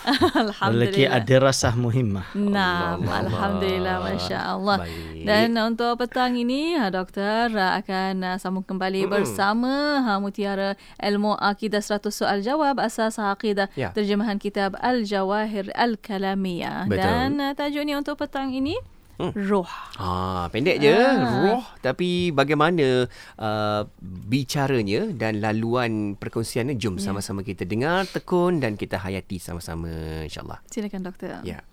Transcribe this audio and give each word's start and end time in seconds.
Alhamdulillah. 0.44 1.24
ada 1.24 1.36
rasah 1.40 1.72
muhimmah. 1.72 2.36
Naam, 2.36 3.00
alhamdulillah 3.08 3.96
masya-Allah. 4.04 4.84
Dan 5.24 5.56
untuk 5.56 5.96
petang 5.96 6.36
ini, 6.36 6.76
ha, 6.76 6.92
doktor 6.92 7.56
akan 7.56 8.36
sambung 8.44 8.68
kembali 8.68 9.08
bersama 9.08 10.04
ha, 10.04 10.20
Mutiara 10.20 10.76
Ilmu 11.00 11.40
Akidah 11.40 11.80
100 11.80 12.09
soal 12.12 12.44
jawab 12.44 12.78
asas 12.82 13.18
aqidah 13.18 13.70
ya. 13.74 13.94
terjemahan 13.96 14.38
kitab 14.38 14.76
Al-Jawahir 14.82 15.74
Al-Kalamiyah 15.74 16.90
dan 16.90 17.42
uh, 17.42 17.54
tajuk 17.56 17.86
ni 17.86 17.94
untuk 17.96 18.20
petang 18.20 18.54
ini 18.54 18.78
Hmm. 19.20 19.36
Roh. 19.36 19.68
Ah, 20.00 20.48
pendek 20.48 20.80
je. 20.80 20.96
Ah. 20.96 21.44
Roh. 21.44 21.66
Tapi 21.84 22.32
bagaimana 22.32 23.04
uh, 23.36 23.84
bicaranya 24.32 25.12
dan 25.12 25.44
laluan 25.44 26.16
perkongsiannya. 26.16 26.80
Jom 26.80 26.96
ya. 26.96 27.12
sama-sama 27.12 27.44
kita 27.44 27.68
dengar, 27.68 28.08
tekun 28.08 28.64
dan 28.64 28.80
kita 28.80 28.96
hayati 28.96 29.36
sama-sama 29.36 29.92
insyaAllah. 30.24 30.64
Silakan 30.72 31.04
doktor. 31.04 31.44
Ya. 31.44 31.68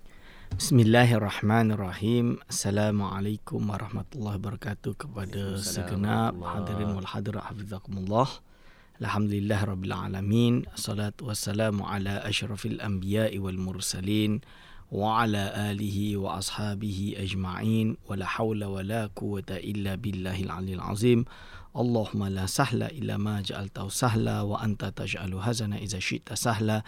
Bismillahirrahmanirrahim. 0.58 2.42
Assalamualaikum 2.50 3.62
warahmatullahi 3.62 4.42
wabarakatuh 4.42 4.92
kepada 4.98 5.54
segenap 5.62 6.34
hadirin 6.42 6.98
wal 6.98 7.06
hadirat 7.06 7.46
hafizakumullah. 7.50 8.26
Alhamdulillah 8.96 9.60
Rabbil 9.76 9.92
Alamin. 9.92 10.64
Assalatu 10.72 11.28
wassalamu 11.28 11.84
ala 11.84 12.24
ashrafil 12.24 12.80
anbiya'i 12.80 13.36
wal 13.36 13.60
mursalin 13.60 14.40
Wa 14.88 15.20
ala 15.20 15.52
alihi 15.68 16.16
wa 16.16 16.40
ashabihi 16.40 17.20
ajma'in. 17.20 18.00
Wa 18.08 18.16
la 18.16 18.24
hawla 18.24 18.72
wa 18.72 18.80
la 18.80 19.12
quwata 19.12 19.60
illa 19.60 20.00
billahil 20.00 20.48
alil 20.48 20.80
azim. 20.80 21.28
Allahumma 21.76 22.32
la 22.32 22.48
sahla 22.48 22.88
illa 22.88 23.20
ma 23.20 23.44
ja'altahu 23.44 23.92
sahla 23.92 24.48
Wa 24.48 24.64
anta 24.64 24.88
taj'alu 24.88 25.44
hazana 25.44 25.76
iza 25.76 26.00
syi'ta 26.00 26.32
sahla. 26.32 26.80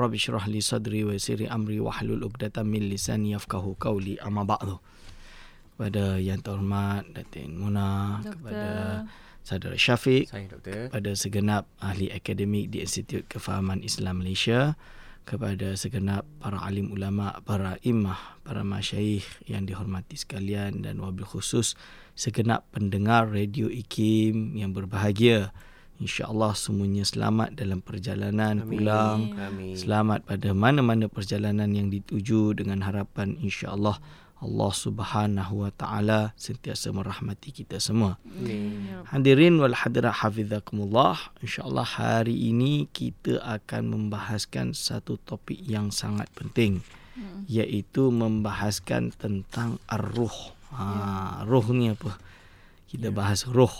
Rabbi 0.00 0.16
syrah 0.16 0.48
li 0.48 0.64
sadri 0.64 1.04
wa 1.04 1.12
siri 1.20 1.44
amri 1.44 1.76
Wa 1.76 1.92
hlul 2.00 2.24
uqdatan 2.24 2.72
min 2.72 2.88
lisani 2.88 3.36
yafkahu 3.36 3.76
qawli. 3.76 4.16
Amma 4.24 4.48
ba'du. 4.48 4.80
Kepada 5.76 6.16
yang 6.16 6.40
terhormat 6.40 7.04
Datin 7.12 7.60
Muna 7.60 8.16
Doktor. 8.24 8.48
Kepada 8.48 8.68
saudara 9.50 9.74
Syafiq 9.74 10.30
Saya, 10.30 10.46
kepada 10.62 11.10
segenap 11.18 11.66
ahli 11.82 12.06
akademik 12.14 12.70
di 12.70 12.86
Institut 12.86 13.26
Kefahaman 13.26 13.82
Islam 13.82 14.22
Malaysia 14.22 14.78
kepada 15.26 15.74
segenap 15.74 16.22
para 16.38 16.62
alim 16.62 16.90
ulama, 16.94 17.38
para 17.42 17.78
imah, 17.82 18.38
para 18.46 18.62
masyayikh 18.62 19.26
yang 19.50 19.66
dihormati 19.66 20.14
sekalian 20.14 20.86
dan 20.86 21.02
wabil 21.02 21.26
khusus 21.26 21.74
segenap 22.14 22.66
pendengar 22.70 23.26
radio 23.26 23.66
IKIM 23.66 24.54
yang 24.54 24.70
berbahagia. 24.70 25.50
InsyaAllah 26.00 26.56
semuanya 26.56 27.04
selamat 27.04 27.60
dalam 27.60 27.84
perjalanan 27.84 28.64
Amin. 28.64 28.70
pulang. 28.72 29.20
Amin. 29.36 29.76
Selamat 29.76 30.24
pada 30.24 30.56
mana-mana 30.56 31.12
perjalanan 31.12 31.68
yang 31.76 31.92
dituju 31.92 32.56
dengan 32.56 32.80
harapan 32.80 33.36
insyaAllah 33.36 34.00
Allah 34.00 34.28
Subhanahu 34.72 35.68
wa 35.68 35.70
taala 35.72 36.32
sentiasa 36.40 36.88
merahmati 36.96 37.52
kita 37.52 37.76
semua. 37.76 38.16
Amin. 38.24 39.04
Hadirin 39.12 39.60
wal 39.60 39.76
hadirat 39.76 40.24
hafizakumullah. 40.24 41.36
Insyaallah 41.44 41.84
hari 41.84 42.48
ini 42.48 42.88
kita 42.88 43.36
akan 43.44 43.92
membahaskan 43.92 44.72
satu 44.72 45.20
topik 45.20 45.60
yang 45.60 45.92
sangat 45.92 46.32
penting 46.32 46.80
hmm. 47.20 47.44
iaitu 47.52 48.08
membahaskan 48.08 49.12
tentang 49.12 49.76
ar-ruh. 49.84 50.56
Ha, 50.72 50.82
ya. 50.82 51.04
ruh 51.44 51.66
ni 51.76 51.92
apa? 51.92 52.16
Kita 52.88 53.12
ya. 53.12 53.14
bahas 53.14 53.44
ruh. 53.44 53.72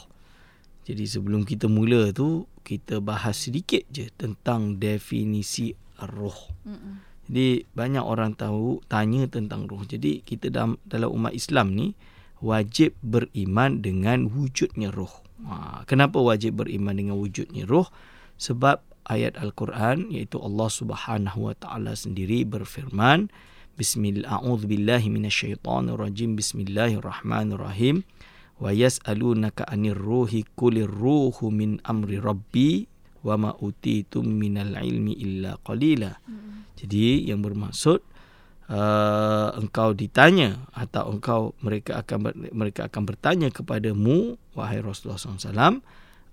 Jadi 0.85 1.09
sebelum 1.09 1.49
kita 1.49 1.73
mula 1.73 2.13
tu 2.13 2.45
kita 2.61 3.01
bahas 3.01 3.49
sedikit 3.49 3.81
je 3.89 4.13
tentang 4.13 4.77
definisi 4.77 5.73
ar-ruh. 5.97 6.37
Hmm. 6.69 7.10
Jadi 7.31 7.63
banyak 7.79 8.03
orang 8.03 8.35
tahu 8.35 8.83
tanya 8.91 9.31
tentang 9.31 9.71
roh. 9.71 9.87
Jadi 9.87 10.19
kita 10.27 10.51
dalam 10.51 10.83
dalam 10.83 11.15
umat 11.15 11.31
Islam 11.31 11.79
ni 11.79 11.95
wajib 12.43 12.99
beriman 13.07 13.79
dengan 13.79 14.27
wujudnya 14.27 14.91
roh. 14.91 15.23
Ha, 15.47 15.87
kenapa 15.87 16.19
wajib 16.19 16.59
beriman 16.59 16.99
dengan 16.99 17.15
wujudnya 17.23 17.71
roh? 17.71 17.87
Sebab 18.35 18.83
ayat 19.07 19.39
Al-Quran 19.39 20.11
iaitu 20.11 20.43
Allah 20.43 20.67
Subhanahu 20.75 21.47
Wa 21.47 21.55
Taala 21.55 21.95
sendiri 21.95 22.43
berfirman 22.43 23.31
Bismillahirrahmanirrahim 23.79 25.23
minasyaitonirrajim 25.23 26.35
Bismillahirrahmanirrahim 26.35 28.03
wa 28.59 28.75
yas'alunaka 28.75 29.71
'anir 29.71 29.95
ruhi 29.95 30.43
qulir 30.59 30.91
ruhu 30.91 31.49
min 31.55 31.79
amri 31.87 32.19
rabbi 32.19 32.91
wa 33.21 33.35
ma 33.37 33.51
utitum 33.61 34.25
minal 34.25 34.77
ilmi 34.77 35.17
illa 35.21 35.57
qalila. 35.61 36.13
Hmm. 36.25 36.71
Jadi 36.77 37.29
yang 37.29 37.45
bermaksud 37.45 38.01
uh, 38.73 39.49
engkau 39.61 39.93
ditanya 39.93 40.65
atau 40.73 41.13
engkau 41.13 41.53
mereka 41.61 42.01
akan 42.01 42.19
ber, 42.25 42.33
mereka 42.57 42.89
akan 42.89 43.03
bertanya 43.05 43.49
kepadamu 43.53 44.41
wahai 44.57 44.81
Rasulullah 44.81 45.21
SAW 45.21 45.85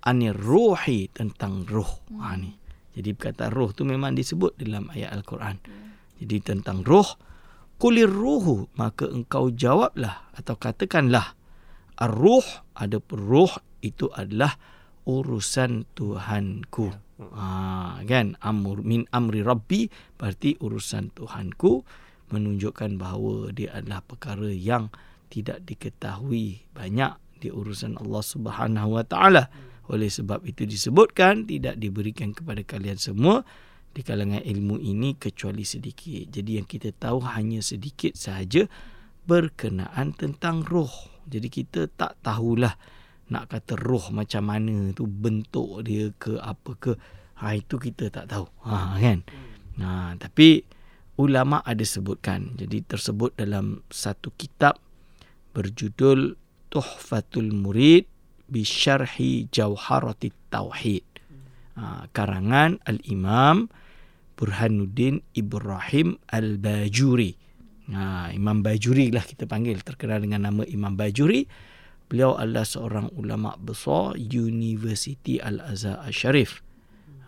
anir 0.07 0.37
ruhi 0.37 1.11
tentang 1.11 1.67
ruh. 1.67 1.91
Hmm. 2.07 2.19
Ha 2.23 2.35
ni. 2.39 2.51
Jadi 2.97 3.13
kata 3.13 3.53
ruh 3.53 3.75
tu 3.75 3.85
memang 3.85 4.17
disebut 4.17 4.57
dalam 4.57 4.90
ayat 4.95 5.11
Al-Quran. 5.13 5.55
Hmm. 5.59 5.95
Jadi 6.23 6.37
tentang 6.41 6.81
ruh 6.81 7.07
kulir 7.78 8.09
ruhu 8.09 8.66
maka 8.73 9.05
engkau 9.05 9.53
jawablah 9.53 10.33
atau 10.33 10.57
katakanlah 10.57 11.37
ar-ruh 11.97 12.45
ada 12.73 12.97
ruh 13.13 13.53
itu 13.85 14.09
adalah 14.13 14.57
urusan 15.07 15.87
Tuhanku. 15.95 16.91
Ha, 17.17 18.03
kan 18.05 18.37
amur 18.43 18.85
min 18.85 19.09
amri 19.09 19.41
rabbi 19.41 19.89
berarti 20.19 20.59
urusan 20.61 21.15
Tuhanku 21.15 21.81
menunjukkan 22.29 22.99
bahawa 22.99 23.49
dia 23.55 23.73
adalah 23.73 24.03
perkara 24.03 24.51
yang 24.51 24.91
tidak 25.31 25.63
diketahui 25.65 26.67
banyak 26.75 27.15
di 27.39 27.49
urusan 27.49 27.95
Allah 27.97 28.21
Subhanahu 28.21 28.99
wa 28.99 29.03
taala. 29.07 29.47
Oleh 29.87 30.11
sebab 30.11 30.43
itu 30.43 30.67
disebutkan 30.67 31.47
tidak 31.47 31.79
diberikan 31.79 32.35
kepada 32.35 32.59
kalian 32.67 32.99
semua 32.99 33.47
di 33.95 34.03
kalangan 34.03 34.43
ilmu 34.43 34.77
ini 34.77 35.15
kecuali 35.15 35.63
sedikit. 35.63 36.27
Jadi 36.27 36.59
yang 36.59 36.67
kita 36.67 36.91
tahu 36.91 37.23
hanya 37.23 37.63
sedikit 37.63 38.13
sahaja 38.13 38.67
berkenaan 39.23 40.11
tentang 40.11 40.67
roh. 40.67 40.91
Jadi 41.25 41.47
kita 41.47 41.87
tak 41.87 42.19
tahulah 42.19 42.75
nak 43.28 43.52
kata 43.52 43.76
roh 43.76 44.12
macam 44.16 44.47
mana 44.47 44.96
tu 44.96 45.03
bentuk 45.03 45.84
dia 45.84 46.12
ke 46.16 46.40
apa 46.40 46.72
ke 46.79 46.91
ha 47.44 47.53
itu 47.53 47.76
kita 47.76 48.08
tak 48.08 48.32
tahu. 48.32 48.47
Ha 48.64 48.96
kan? 48.97 49.20
Ha 49.84 50.16
tapi 50.16 50.64
ulama 51.18 51.59
ada 51.66 51.84
sebutkan. 51.84 52.56
Jadi 52.56 52.85
tersebut 52.85 53.35
dalam 53.35 53.84
satu 53.90 54.32
kitab 54.38 54.79
berjudul 55.52 56.38
Tuhfatul 56.70 57.52
Murid 57.56 58.06
bi 58.47 58.62
Syarhi 58.64 59.50
Jauharatit 59.50 60.35
Tauhid. 60.53 61.03
Ha, 61.78 62.09
karangan 62.14 62.82
Al-Imam 62.85 63.70
Burhanuddin 64.38 65.26
Ibrahim 65.34 66.22
Al-Bajuri. 66.29 67.34
Ha, 67.94 68.29
Imam 68.34 68.62
Bajuri 68.62 69.09
lah 69.09 69.26
kita 69.26 69.50
panggil. 69.50 69.82
Terkenal 69.82 70.22
dengan 70.22 70.52
nama 70.52 70.64
Imam 70.70 70.94
Bajuri 70.94 71.46
Beliau 72.07 72.39
adalah 72.39 72.63
seorang 72.63 73.11
ulama 73.19 73.59
besar 73.59 74.15
University 74.15 75.43
Al-Azhar 75.43 75.99
Al-Sharif. 76.07 76.63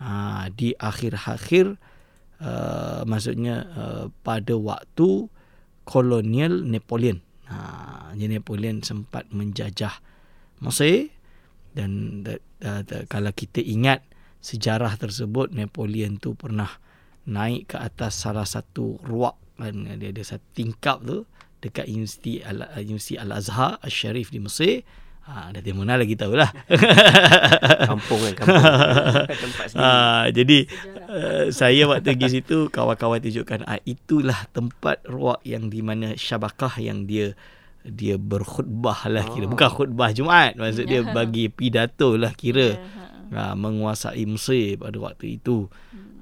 Ha, 0.00 0.48
di 0.48 0.72
akhir-akhir 0.72 1.76
uh, 2.40 3.04
maksudnya 3.04 3.68
uh, 3.76 4.04
pada 4.24 4.56
waktu 4.56 5.28
kolonial 5.84 6.64
Napoleon. 6.64 7.20
Ha, 7.52 8.16
jadi 8.16 8.40
Napoleon 8.40 8.80
sempat 8.80 9.28
menjajah 9.28 10.00
Mesir 10.64 11.12
dan 11.76 12.24
uh, 12.24 12.82
kalau 13.08 13.32
kita 13.36 13.60
ingat 13.60 14.00
sejarah 14.40 14.96
tersebut 14.96 15.52
Napoleon 15.52 16.16
tu 16.16 16.32
pernah 16.32 16.68
naik 17.28 17.72
ke 17.72 17.76
atas 17.76 18.16
salah 18.16 18.48
satu 18.48 18.96
ruak 19.04 19.36
kan 19.60 19.84
dia 20.00 20.08
ada 20.08 20.24
satu 20.24 20.46
tingkap 20.56 21.04
tu 21.04 21.28
dekat 21.60 21.86
Universiti 21.86 22.40
Al 22.40 22.66
Universiti 22.80 23.20
Al 23.20 23.30
Azhar 23.36 23.76
Al 23.80 23.92
Sharif 23.92 24.32
di 24.32 24.40
Mesir. 24.40 24.82
Ha, 25.30 25.54
dah 25.54 25.62
tiada 25.62 25.94
lagi 25.94 26.18
tahu 26.18 26.34
lah. 26.34 26.50
kampung 27.92 28.18
kan, 28.18 28.34
kampung. 28.34 28.64
Tempat 29.46 29.66
sendiri. 29.70 29.86
Ha, 29.86 30.26
jadi, 30.34 30.58
uh, 31.06 31.44
saya 31.54 31.82
waktu 31.86 32.18
pergi 32.18 32.28
situ, 32.40 32.66
kawan-kawan 32.66 33.22
tunjukkan, 33.22 33.62
ah, 33.62 33.78
itulah 33.86 34.50
tempat 34.50 35.06
ruak 35.06 35.38
yang 35.46 35.70
di 35.70 35.86
mana 35.86 36.18
syabakah 36.18 36.74
yang 36.82 37.06
dia 37.06 37.38
dia 37.86 38.20
berkhutbah 38.20 39.08
lah 39.08 39.24
kira. 39.32 39.48
Oh. 39.48 39.50
Bukan 39.54 39.70
khutbah 39.72 40.10
Jumaat. 40.12 40.52
Maksud 40.58 40.84
dia 40.84 41.00
bagi 41.00 41.48
pidato 41.48 42.18
lah 42.18 42.34
kira. 42.36 42.76
Ha, 43.30 43.54
menguasai 43.54 44.26
Mesir 44.26 44.74
pada 44.78 44.98
waktu 44.98 45.38
itu. 45.38 45.70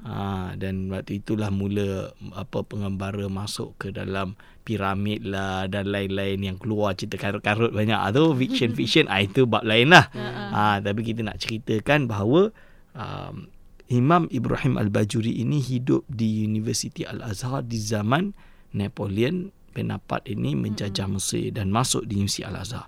Ha, 0.04 0.52
dan 0.56 0.92
waktu 0.92 1.24
itulah 1.24 1.48
mula 1.48 2.12
apa 2.36 2.64
pengembara 2.64 3.26
masuk 3.32 3.76
ke 3.80 3.88
dalam 3.92 4.36
piramid 4.68 5.24
lah 5.24 5.64
dan 5.72 5.88
lain-lain 5.88 6.44
yang 6.44 6.56
keluar 6.60 6.92
cerita 6.92 7.16
karut-karut 7.16 7.72
banyak. 7.72 7.96
Tu 8.12 8.24
fiction 8.44 8.70
fiction. 8.78 9.04
Ah 9.08 9.24
itu 9.24 9.48
bab 9.48 9.64
lain 9.64 9.88
lah. 9.88 10.12
Ah 10.52 10.76
tapi 10.84 11.00
kita 11.00 11.24
nak 11.24 11.40
ceritakan 11.40 12.04
bahawa 12.04 12.52
um, 12.92 13.48
Imam 13.88 14.28
Ibrahim 14.28 14.76
Al-Bajuri 14.76 15.40
ini 15.40 15.64
hidup 15.64 16.04
di 16.12 16.44
University 16.44 17.08
Al-Azhar 17.08 17.64
di 17.64 17.80
zaman 17.80 18.36
Napoleon 18.76 19.48
Bonaparte 19.72 20.36
ini 20.36 20.52
menjajah 20.52 21.08
Mesir 21.08 21.48
dan 21.56 21.72
masuk 21.72 22.04
di 22.04 22.20
University 22.20 22.44
Al-Azhar. 22.44 22.84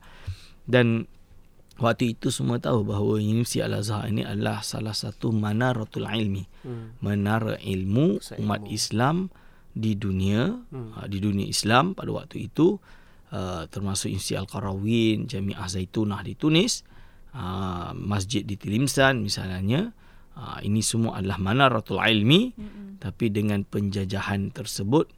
Dan 0.68 1.08
waktu 1.80 2.14
itu 2.14 2.28
semua 2.28 2.60
tahu 2.60 2.84
bahawa 2.84 3.16
Universiti 3.16 3.64
Al-Azhar 3.64 4.04
ini 4.12 4.22
adalah 4.22 4.60
salah 4.60 4.92
satu 4.92 5.32
manaratul 5.32 6.04
ilmi 6.04 6.44
hmm. 6.44 7.00
menara 7.00 7.56
ilmu 7.56 8.20
umat 8.40 8.68
Islam 8.68 9.32
di 9.72 9.96
dunia 9.96 10.60
hmm. 10.60 11.00
uh, 11.00 11.06
di 11.08 11.18
dunia 11.18 11.48
Islam 11.48 11.96
pada 11.96 12.12
waktu 12.12 12.52
itu 12.52 12.76
uh, 13.32 13.64
termasuk 13.72 14.12
Institut 14.12 14.44
Al-Qarawin, 14.44 15.24
Jamiah 15.24 15.66
Zaitunah 15.66 16.20
di 16.20 16.36
Tunis, 16.36 16.84
uh, 17.32 17.96
masjid 17.96 18.44
di 18.44 18.54
Tilimsan 18.60 19.24
misalnya. 19.24 19.96
Uh, 20.30 20.62
ini 20.62 20.78
semua 20.78 21.18
adalah 21.18 21.42
manaratul 21.42 21.98
ilmi 21.98 22.54
hmm. 22.54 23.02
tapi 23.02 23.34
dengan 23.34 23.66
penjajahan 23.66 24.54
tersebut 24.54 25.10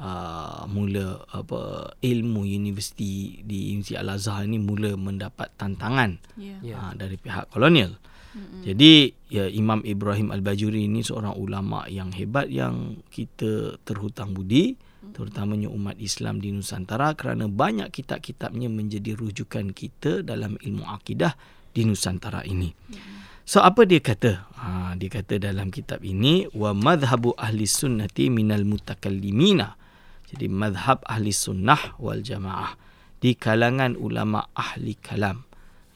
uh, 0.00 0.64
mula 0.68 1.24
apa 1.32 1.92
ilmu 2.00 2.44
universiti 2.44 3.40
di 3.42 3.72
Universiti 3.72 3.96
Al-Azhar 3.96 4.44
ini 4.44 4.60
mula 4.60 4.94
mendapat 4.96 5.52
tantangan 5.56 6.20
yeah. 6.36 6.60
uh, 6.76 6.92
dari 6.96 7.16
pihak 7.16 7.48
kolonial. 7.52 7.96
Mm-hmm. 8.36 8.62
Jadi 8.68 8.92
ya 9.32 9.48
Imam 9.48 9.80
Ibrahim 9.80 10.28
Al-Bajuri 10.28 10.84
ini 10.84 11.00
seorang 11.00 11.40
ulama 11.40 11.88
yang 11.88 12.12
hebat 12.12 12.52
yang 12.52 13.00
kita 13.08 13.80
terhutang 13.88 14.36
budi 14.36 14.76
mm-hmm. 14.76 15.16
terutamanya 15.16 15.72
umat 15.72 15.96
Islam 15.96 16.44
di 16.44 16.52
Nusantara 16.52 17.16
kerana 17.16 17.48
banyak 17.48 17.88
kitab-kitabnya 17.88 18.68
menjadi 18.68 19.16
rujukan 19.16 19.72
kita 19.72 20.20
dalam 20.20 20.60
ilmu 20.60 20.84
akidah 20.84 21.32
di 21.72 21.88
Nusantara 21.88 22.44
ini. 22.44 22.68
Mm-hmm. 22.68 23.16
So 23.46 23.62
apa 23.62 23.86
dia 23.86 24.02
kata? 24.02 24.42
Ha, 24.58 24.98
dia 24.98 25.06
kata 25.06 25.38
dalam 25.38 25.70
kitab 25.70 26.02
ini 26.02 26.50
wa 26.50 26.74
madhhabu 26.74 27.30
ahli 27.38 27.62
sunnati 27.62 28.26
minal 28.26 28.66
mutakallimina. 28.66 29.78
Jadi 30.26 30.50
madhab 30.50 31.06
ahli 31.06 31.30
sunnah 31.30 31.94
wal 32.02 32.22
jamaah 32.22 32.74
di 33.22 33.38
kalangan 33.38 33.94
ulama 33.94 34.50
ahli 34.52 34.98
kalam. 34.98 35.46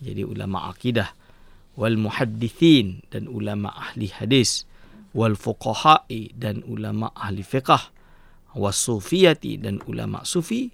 Jadi 0.00 0.22
ulama 0.22 0.70
akidah 0.70 1.12
wal 1.74 1.98
muhaddithin 1.98 3.04
dan 3.10 3.26
ulama 3.26 3.72
ahli 3.74 4.10
hadis 4.10 4.68
wal 5.16 5.34
fuqaha'i 5.34 6.34
dan 6.34 6.62
ulama 6.66 7.10
ahli 7.14 7.42
fiqh 7.42 7.90
was 8.54 8.78
sufiyati 8.78 9.58
dan 9.58 9.78
ulama 9.86 10.26
sufi 10.26 10.70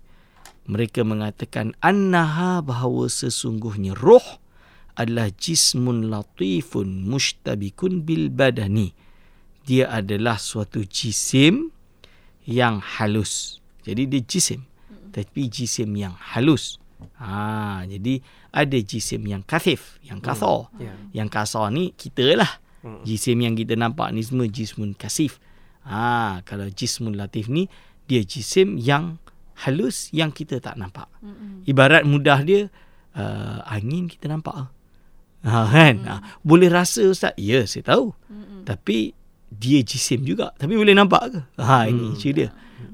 mereka 0.66 1.04
mengatakan 1.04 1.76
annaha 1.84 2.64
bahawa 2.64 3.06
sesungguhnya 3.06 3.94
roh 3.96 4.40
adalah 4.96 5.28
jismun 5.30 6.08
latifun 6.08 7.04
mustabikun 7.04 8.02
bil 8.02 8.32
badani 8.32 8.96
dia 9.68 9.92
adalah 9.92 10.40
suatu 10.40 10.82
jisim 10.88 11.70
yang 12.46 12.80
halus 12.80 13.60
jadi 13.82 14.06
dia 14.08 14.22
jisim 14.22 14.64
tapi 15.10 15.50
jisim 15.50 15.92
yang 15.98 16.14
halus 16.14 16.78
Ha, 17.16 17.84
jadi 17.84 18.20
ada 18.52 18.78
jisim 18.80 19.24
yang 19.28 19.44
kasif, 19.44 20.00
yang 20.04 20.20
kasar. 20.20 20.68
Hmm. 20.72 20.80
Yeah. 20.80 20.96
Yang 21.22 21.28
kasar 21.32 21.66
ni 21.72 21.92
kita 21.92 22.36
lah. 22.36 22.60
Hmm. 22.80 23.04
Jisim 23.04 23.40
yang 23.40 23.56
kita 23.56 23.76
nampak 23.76 24.12
ni 24.16 24.24
semua 24.24 24.48
jismun 24.48 24.96
kasif. 24.96 25.40
Ha, 25.84 26.40
kalau 26.44 26.66
jismun 26.72 27.14
latif 27.14 27.52
ni 27.52 27.68
dia 28.08 28.24
jisim 28.24 28.80
yang 28.80 29.20
halus 29.66 30.12
yang 30.12 30.32
kita 30.32 30.60
tak 30.60 30.76
nampak. 30.80 31.08
Hmm. 31.20 31.64
Ibarat 31.68 32.04
mudah 32.08 32.40
dia 32.44 32.68
uh, 33.16 33.60
angin 33.68 34.08
kita 34.08 34.32
nampak. 34.32 34.72
Ha, 35.44 35.68
kan? 35.68 35.94
Hmm. 36.00 36.08
Ha, 36.08 36.20
boleh 36.40 36.72
rasa 36.72 37.04
ustaz? 37.12 37.36
Ya, 37.36 37.64
saya 37.68 37.96
tahu. 37.96 38.12
Hmm. 38.28 38.64
Tapi 38.64 39.12
dia 39.56 39.80
jisim 39.80 40.22
juga. 40.22 40.52
Tapi 40.54 40.76
boleh 40.76 40.92
nampak 40.92 41.22
ke? 41.32 41.40
Ha, 41.60 41.88
ini 41.88 42.12
hmm. 42.12 42.32
dia. 42.36 42.48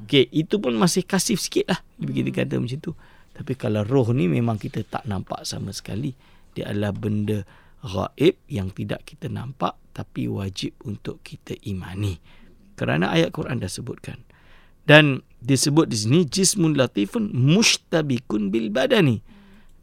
Okey, 0.07 0.31
itu 0.31 0.61
pun 0.62 0.76
masih 0.78 1.02
kasif 1.02 1.42
sikit 1.42 1.73
lah. 1.73 1.81
Hmm. 1.99 2.11
Kita 2.11 2.31
kata 2.31 2.54
macam 2.62 2.78
tu. 2.78 2.92
Tapi 3.33 3.52
kalau 3.57 3.83
roh 3.83 4.12
ni 4.12 4.28
memang 4.28 4.61
kita 4.61 4.85
tak 4.87 5.04
nampak 5.09 5.42
sama 5.42 5.73
sekali. 5.75 6.12
Dia 6.52 6.69
adalah 6.69 6.92
benda 6.92 7.42
gaib 7.83 8.38
yang 8.47 8.71
tidak 8.71 9.02
kita 9.09 9.26
nampak 9.26 9.75
tapi 9.92 10.28
wajib 10.28 10.76
untuk 10.87 11.21
kita 11.25 11.57
imani. 11.66 12.16
Kerana 12.78 13.12
ayat 13.12 13.33
Quran 13.35 13.61
dah 13.61 13.69
sebutkan. 13.69 14.21
Dan 14.83 15.23
disebut 15.38 15.87
di 15.87 15.97
sini 15.97 16.21
jismun 16.26 16.75
latifun 16.75 17.31
mustabikun 17.31 18.50
bil 18.50 18.69
badani. 18.73 19.23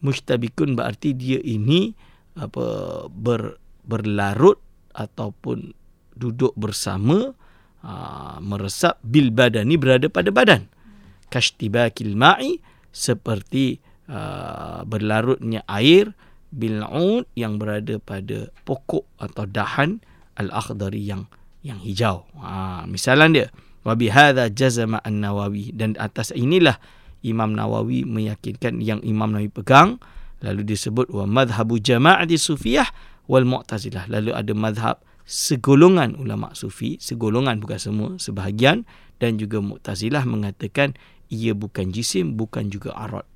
Mustabikun 0.03 0.75
berarti 0.75 1.15
dia 1.15 1.39
ini 1.39 1.91
apa 2.35 3.07
ber, 3.07 3.59
berlarut 3.83 4.59
ataupun 4.95 5.78
duduk 6.19 6.51
bersama 6.59 7.31
aa, 7.79 8.43
meresap 8.43 8.99
bil 9.01 9.31
badani 9.31 9.79
berada 9.79 10.11
pada 10.11 10.29
badan. 10.29 10.67
Kashtibakil 11.31 12.17
ma'i 12.17 12.59
seperti 12.89 13.77
uh, 14.09 14.81
berlarutnya 14.81 15.61
air 15.69 16.11
bil'ud 16.49 17.29
yang 17.37 17.61
berada 17.61 18.01
pada 18.01 18.49
pokok 18.65 19.05
atau 19.21 19.45
dahan 19.45 20.01
al-akhdari 20.41 21.05
yang 21.05 21.29
yang 21.61 21.77
hijau. 21.77 22.25
Ha, 22.41 22.89
misalan 22.89 23.35
dia 23.35 23.47
wa 23.83 23.93
bihadza 23.95 24.49
jazama 24.51 24.99
an-Nawawi 25.05 25.71
dan 25.75 25.95
atas 26.01 26.35
inilah 26.35 26.81
Imam 27.23 27.51
Nawawi 27.51 28.07
meyakinkan 28.07 28.79
yang 28.79 29.03
Imam 29.03 29.31
Nawawi 29.31 29.51
pegang 29.51 29.99
lalu 30.39 30.63
disebut 30.63 31.11
wa 31.11 31.27
madhhabu 31.27 31.79
jama'ati 31.79 32.39
sufiyah 32.39 32.87
wal 33.27 33.43
mu'tazilah 33.43 34.07
lalu 34.07 34.31
ada 34.31 34.53
madhab 34.55 34.97
segolongan 35.29 36.17
ulama 36.17 36.57
sufi 36.57 36.97
segolongan 36.97 37.61
bukan 37.61 37.77
semua 37.77 38.09
sebahagian 38.17 38.89
dan 39.21 39.37
juga 39.37 39.61
mu'tazilah 39.61 40.25
mengatakan 40.25 40.97
ia 41.29 41.53
bukan 41.53 41.93
jisim 41.93 42.33
bukan 42.33 42.73
juga 42.73 42.97
arad. 42.97 43.27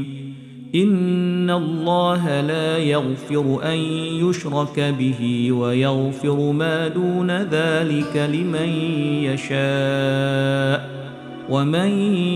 إن 0.74 1.50
الله 1.50 2.42
لا 2.42 2.78
يغفر 2.78 3.46
أن 3.62 3.78
يشرك 4.26 4.78
به 4.80 5.52
ويغفر 5.52 6.38
ما 6.52 6.88
دون 6.88 7.30
ذلك 7.32 8.14
لمن 8.18 8.70
يشاء 9.30 10.80
ومن 11.50 11.90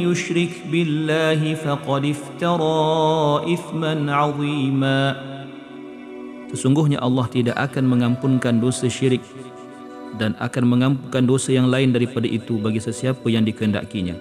يشرك 0.05 0.53
بالله 0.71 1.41
فقد 1.53 2.03
افترى 2.05 2.83
إثما 3.53 3.93
عظيما 4.13 5.01
Sesungguhnya 6.47 7.03
Allah 7.03 7.27
tidak 7.27 7.59
akan 7.59 7.91
mengampunkan 7.91 8.63
dosa 8.63 8.87
syirik 8.87 9.19
dan 10.15 10.31
akan 10.39 10.63
mengampunkan 10.63 11.27
dosa 11.27 11.51
yang 11.51 11.67
lain 11.67 11.91
daripada 11.91 12.23
itu 12.23 12.55
bagi 12.55 12.79
sesiapa 12.79 13.27
yang 13.27 13.43
dikehendakinya. 13.43 14.15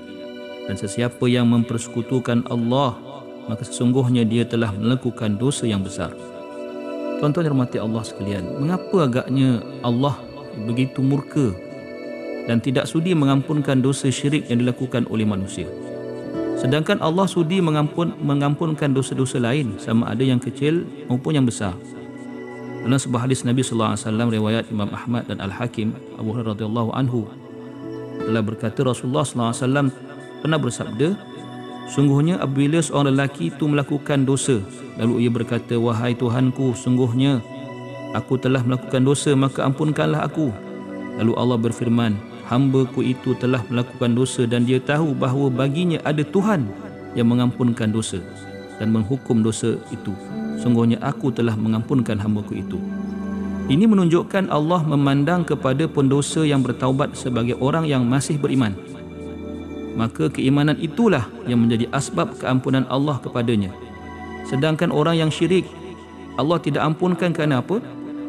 Dan 0.66 0.75
sesiapa 0.75 1.22
yang 1.30 1.46
mempersekutukan 1.46 2.50
Allah 2.50 2.98
maka 3.48 3.65
sesungguhnya 3.65 4.27
dia 4.27 4.43
telah 4.45 4.74
melakukan 4.74 5.38
dosa 5.38 5.65
yang 5.65 5.81
besar. 5.81 6.13
Tuan-tuan 7.21 7.45
yang 7.45 7.57
Allah 7.86 8.03
sekalian, 8.03 8.43
mengapa 8.57 9.05
agaknya 9.05 9.62
Allah 9.86 10.17
begitu 10.65 11.05
murka 11.05 11.53
dan 12.50 12.57
tidak 12.57 12.89
sudi 12.89 13.13
mengampunkan 13.13 13.77
dosa 13.77 14.10
syirik 14.10 14.50
yang 14.50 14.65
dilakukan 14.65 15.05
oleh 15.05 15.25
manusia? 15.25 15.69
Sedangkan 16.57 17.01
Allah 17.01 17.25
sudi 17.25 17.57
mengampun, 17.57 18.13
mengampunkan 18.21 18.93
dosa-dosa 18.93 19.41
lain 19.41 19.77
sama 19.81 20.13
ada 20.13 20.21
yang 20.21 20.38
kecil 20.38 20.86
maupun 21.10 21.38
yang 21.38 21.45
besar. 21.45 21.74
Dalam 22.81 22.98
sebuah 22.98 23.29
hadis 23.29 23.45
Nabi 23.45 23.62
sallallahu 23.62 23.93
alaihi 23.93 24.05
wasallam 24.05 24.27
riwayat 24.33 24.63
Imam 24.74 24.89
Ahmad 24.89 25.29
dan 25.29 25.38
Al-Hakim 25.38 25.93
Abu 26.17 26.33
Hurairah 26.33 26.57
radhiyallahu 26.57 26.89
anhu 26.98 27.29
telah 28.25 28.41
berkata 28.41 28.81
Rasulullah 28.81 29.21
sallallahu 29.21 29.53
alaihi 29.53 29.65
wasallam 29.65 29.88
pernah 30.41 30.60
bersabda 30.62 31.07
Sungguhnya 31.91 32.39
apabila 32.39 32.79
seorang 32.79 33.12
lelaki 33.12 33.51
itu 33.51 33.67
melakukan 33.67 34.24
dosa 34.24 34.63
Lalu 34.95 35.27
ia 35.27 35.31
berkata 35.31 35.75
Wahai 35.75 36.15
Tuhanku 36.15 36.71
sungguhnya 36.71 37.43
Aku 38.15 38.39
telah 38.39 38.63
melakukan 38.63 39.03
dosa 39.03 39.36
maka 39.36 39.67
ampunkanlah 39.67 40.24
aku. 40.24 40.55
Lalu 41.19 41.36
Allah 41.36 41.60
berfirman 41.60 42.15
Hamba 42.48 42.88
ku 42.88 43.03
itu 43.03 43.36
telah 43.36 43.60
melakukan 43.67 44.15
dosa 44.15 44.48
Dan 44.48 44.63
dia 44.63 44.79
tahu 44.79 45.12
bahawa 45.12 45.51
baginya 45.51 46.00
ada 46.07 46.24
Tuhan 46.24 46.63
Yang 47.12 47.27
mengampunkan 47.27 47.91
dosa 47.91 48.24
Dan 48.79 48.95
menghukum 48.95 49.43
dosa 49.43 49.75
itu. 49.91 50.15
Sungguhnya 50.63 51.01
aku 51.03 51.33
telah 51.33 51.57
mengampunkan 51.57 52.21
hamba 52.21 52.45
ku 52.45 52.53
itu. 52.53 52.77
Ini 53.69 53.86
menunjukkan 53.89 54.50
Allah 54.50 54.81
memandang 54.86 55.41
kepada 55.41 55.89
pendosa 55.89 56.45
yang 56.45 56.62
bertaubat 56.65 57.17
sebagai 57.17 57.57
orang 57.62 57.86
yang 57.86 58.05
masih 58.05 58.38
beriman 58.38 58.74
maka 59.95 60.31
keimanan 60.31 60.79
itulah 60.79 61.27
yang 61.48 61.63
menjadi 61.63 61.91
asbab 61.91 62.36
keampunan 62.39 62.88
Allah 62.88 63.19
kepadanya. 63.19 63.71
Sedangkan 64.48 64.91
orang 64.91 65.19
yang 65.19 65.31
syirik, 65.31 65.67
Allah 66.39 66.57
tidak 66.63 66.83
ampunkan 66.88 67.36
kerana 67.36 67.60
apa? 67.60 67.83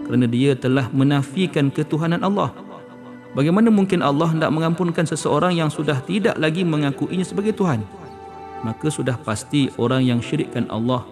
Kerana 0.06 0.26
dia 0.26 0.58
telah 0.58 0.90
menafikan 0.90 1.70
ketuhanan 1.70 2.20
Allah. 2.26 2.50
Bagaimana 3.32 3.72
mungkin 3.72 4.04
Allah 4.04 4.28
hendak 4.28 4.52
mengampunkan 4.52 5.08
seseorang 5.08 5.56
yang 5.56 5.72
sudah 5.72 6.04
tidak 6.04 6.36
lagi 6.36 6.66
mengakuinya 6.68 7.24
sebagai 7.24 7.56
Tuhan? 7.56 7.80
Maka 8.60 8.92
sudah 8.92 9.16
pasti 9.16 9.72
orang 9.80 10.04
yang 10.04 10.20
syirikkan 10.20 10.68
Allah 10.68 11.02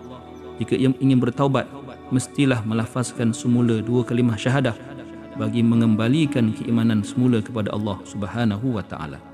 jika 0.60 0.76
ia 0.76 0.92
ingin 1.00 1.16
bertaubat 1.16 1.64
mestilah 2.12 2.60
melafazkan 2.68 3.32
semula 3.32 3.80
dua 3.80 4.04
kalimah 4.04 4.36
syahadah 4.36 4.76
bagi 5.40 5.64
mengembalikan 5.64 6.52
keimanan 6.52 7.00
semula 7.00 7.40
kepada 7.40 7.72
Allah 7.72 7.96
Subhanahu 8.04 8.76
wa 8.76 8.84
taala. 8.84 9.29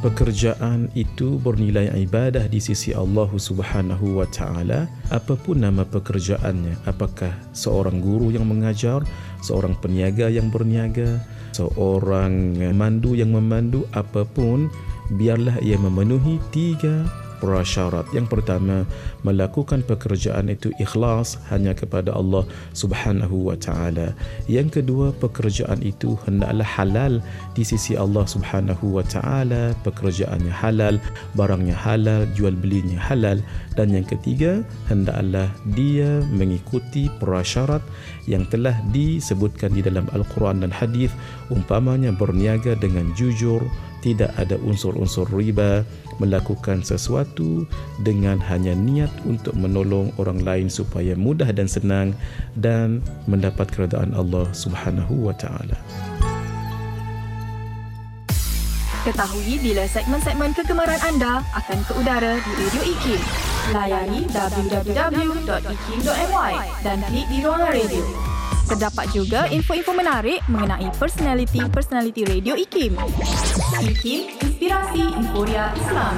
Pekerjaan 0.00 0.88
itu 0.96 1.36
bernilai 1.40 1.92
ibadah 2.04 2.48
di 2.48 2.60
sisi 2.60 2.96
Allah 2.96 3.28
Subhanahu 3.28 4.20
wa 4.20 4.26
taala. 4.28 4.88
Apapun 5.12 5.62
nama 5.62 5.84
pekerjaannya 5.84 6.88
apakah 6.88 7.32
seorang 7.52 8.00
guru 8.00 8.32
yang 8.32 8.48
mengajar 8.48 9.04
seorang 9.40 9.76
peniaga 9.80 10.28
yang 10.28 10.52
berniaga 10.52 11.20
seorang 11.56 12.56
mandu 12.76 13.16
yang 13.18 13.34
memandu 13.34 13.84
apapun 13.96 14.70
biarlah 15.18 15.58
ia 15.64 15.76
memenuhi 15.80 16.38
tiga 16.54 17.02
prasyarat. 17.40 18.06
Yang 18.12 18.38
pertama, 18.38 18.84
melakukan 19.24 19.82
pekerjaan 19.82 20.52
itu 20.52 20.70
ikhlas 20.76 21.40
hanya 21.48 21.72
kepada 21.72 22.12
Allah 22.12 22.44
Subhanahu 22.76 23.50
wa 23.50 23.56
taala. 23.56 24.12
Yang 24.46 24.80
kedua, 24.84 25.16
pekerjaan 25.16 25.80
itu 25.80 26.14
hendaklah 26.28 26.68
halal 26.68 27.18
di 27.56 27.64
sisi 27.64 27.96
Allah 27.96 28.28
Subhanahu 28.28 29.00
wa 29.00 29.04
taala, 29.08 29.72
pekerjaannya 29.82 30.52
halal, 30.52 31.00
barangnya 31.34 31.74
halal, 31.74 32.28
jual 32.36 32.52
belinya 32.54 33.00
halal 33.00 33.40
dan 33.80 33.96
yang 33.96 34.04
ketiga, 34.04 34.66
hendaklah 34.92 35.48
dia 35.72 36.20
mengikuti 36.28 37.08
prasyarat 37.22 37.80
yang 38.28 38.44
telah 38.50 38.76
disebutkan 38.90 39.72
di 39.72 39.80
dalam 39.80 40.04
Al-Quran 40.12 40.66
dan 40.66 40.68
hadis 40.74 41.08
umpamanya 41.48 42.12
berniaga 42.12 42.76
dengan 42.76 43.08
jujur, 43.16 43.62
tidak 44.04 44.36
ada 44.36 44.60
unsur-unsur 44.60 45.30
riba, 45.32 45.86
melakukan 46.20 46.84
sesuatu 46.84 47.64
dengan 48.04 48.36
hanya 48.46 48.76
niat 48.76 49.10
untuk 49.24 49.56
menolong 49.56 50.12
orang 50.20 50.44
lain 50.44 50.68
supaya 50.68 51.16
mudah 51.16 51.48
dan 51.50 51.66
senang 51.66 52.12
dan 52.54 53.00
mendapat 53.24 53.72
keredaan 53.72 54.12
Allah 54.12 54.46
Subhanahu 54.52 55.26
wa 55.26 55.34
taala. 55.34 55.80
Ketahui 59.00 59.56
bila 59.64 59.88
segmen-segmen 59.88 60.52
kegemaran 60.52 61.00
anda 61.00 61.40
akan 61.56 61.78
ke 61.88 61.92
udara 61.96 62.36
di 62.36 62.52
Radio 62.52 62.84
IKIM. 62.84 63.16
Layari 63.72 64.28
www.ikim.my 64.28 65.64
dan 66.84 67.00
klik 67.08 67.24
di 67.32 67.40
ruangan 67.40 67.72
radio. 67.72 68.04
Terdapat 68.70 69.10
juga 69.10 69.50
info-info 69.50 69.90
menarik 69.90 70.38
mengenai 70.46 70.94
personaliti-personaliti 70.94 72.22
radio 72.22 72.54
IKIM. 72.54 72.94
IKIM, 73.82 74.38
Inspirasi 74.38 75.02
Inforia 75.10 75.74
Islam. 75.74 76.14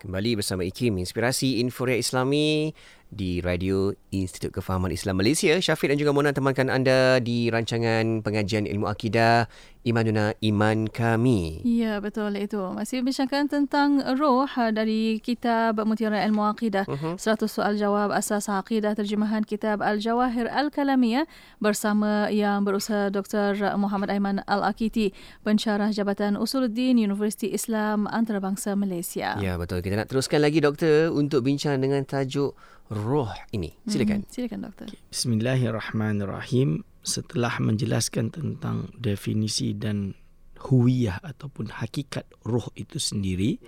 Kembali 0.00 0.40
bersama 0.40 0.64
IKIM, 0.64 0.96
Inspirasi 1.04 1.60
Inforia 1.60 2.00
Islami 2.00 2.72
di 3.12 3.44
Radio 3.44 3.92
Institut 4.08 4.56
Kefahaman 4.56 4.88
Islam 4.88 5.20
Malaysia. 5.20 5.52
Syafiq 5.60 5.92
dan 5.92 6.00
juga 6.00 6.16
Mona 6.16 6.32
temankan 6.32 6.72
anda 6.72 7.20
di 7.20 7.52
rancangan 7.52 8.24
pengajian 8.24 8.64
ilmu 8.64 8.88
akidah 8.88 9.52
Imanuna 9.86 10.34
Iman 10.42 10.90
Kami. 10.90 11.62
Ya, 11.62 12.02
betul 12.02 12.34
itu. 12.34 12.58
Masih 12.74 13.06
bincangkan 13.06 13.46
tentang 13.46 14.02
roh 14.18 14.50
dari 14.74 15.22
kitab 15.22 15.78
Mutiara 15.86 16.26
Ilmu 16.26 16.42
Akidah. 16.42 16.90
Uh-huh. 16.90 17.14
100 17.14 17.46
soal 17.46 17.78
jawab 17.78 18.10
asas 18.10 18.50
akidah 18.50 18.98
terjemahan 18.98 19.46
kitab 19.46 19.78
Al-Jawahir 19.86 20.50
Al-Kalamiyah 20.50 21.30
bersama 21.62 22.26
yang 22.34 22.66
berusaha 22.66 23.14
Dr. 23.14 23.78
Muhammad 23.78 24.10
Aiman 24.10 24.42
Al-Akiti, 24.50 25.14
pensyarah 25.46 25.94
Jabatan 25.94 26.34
Usuluddin 26.34 26.98
Universiti 26.98 27.54
Islam 27.54 28.10
Antarabangsa 28.10 28.74
Malaysia. 28.74 29.38
Ya, 29.38 29.54
betul. 29.54 29.86
Kita 29.86 30.02
nak 30.02 30.10
teruskan 30.10 30.42
lagi 30.42 30.58
doktor 30.58 31.14
untuk 31.14 31.46
bincang 31.46 31.78
dengan 31.78 32.02
tajuk 32.02 32.58
roh 32.90 33.30
ini. 33.54 33.70
Silakan. 33.86 34.26
Hmm, 34.26 34.30
silakan 34.34 34.60
doktor. 34.66 34.90
Bismillahirrahmanirrahim 35.14 36.82
setelah 37.06 37.62
menjelaskan 37.62 38.34
tentang 38.34 38.90
definisi 38.98 39.78
dan 39.78 40.18
huiyah 40.58 41.22
ataupun 41.22 41.70
hakikat 41.70 42.26
roh 42.42 42.66
itu 42.74 42.98
sendiri 42.98 43.62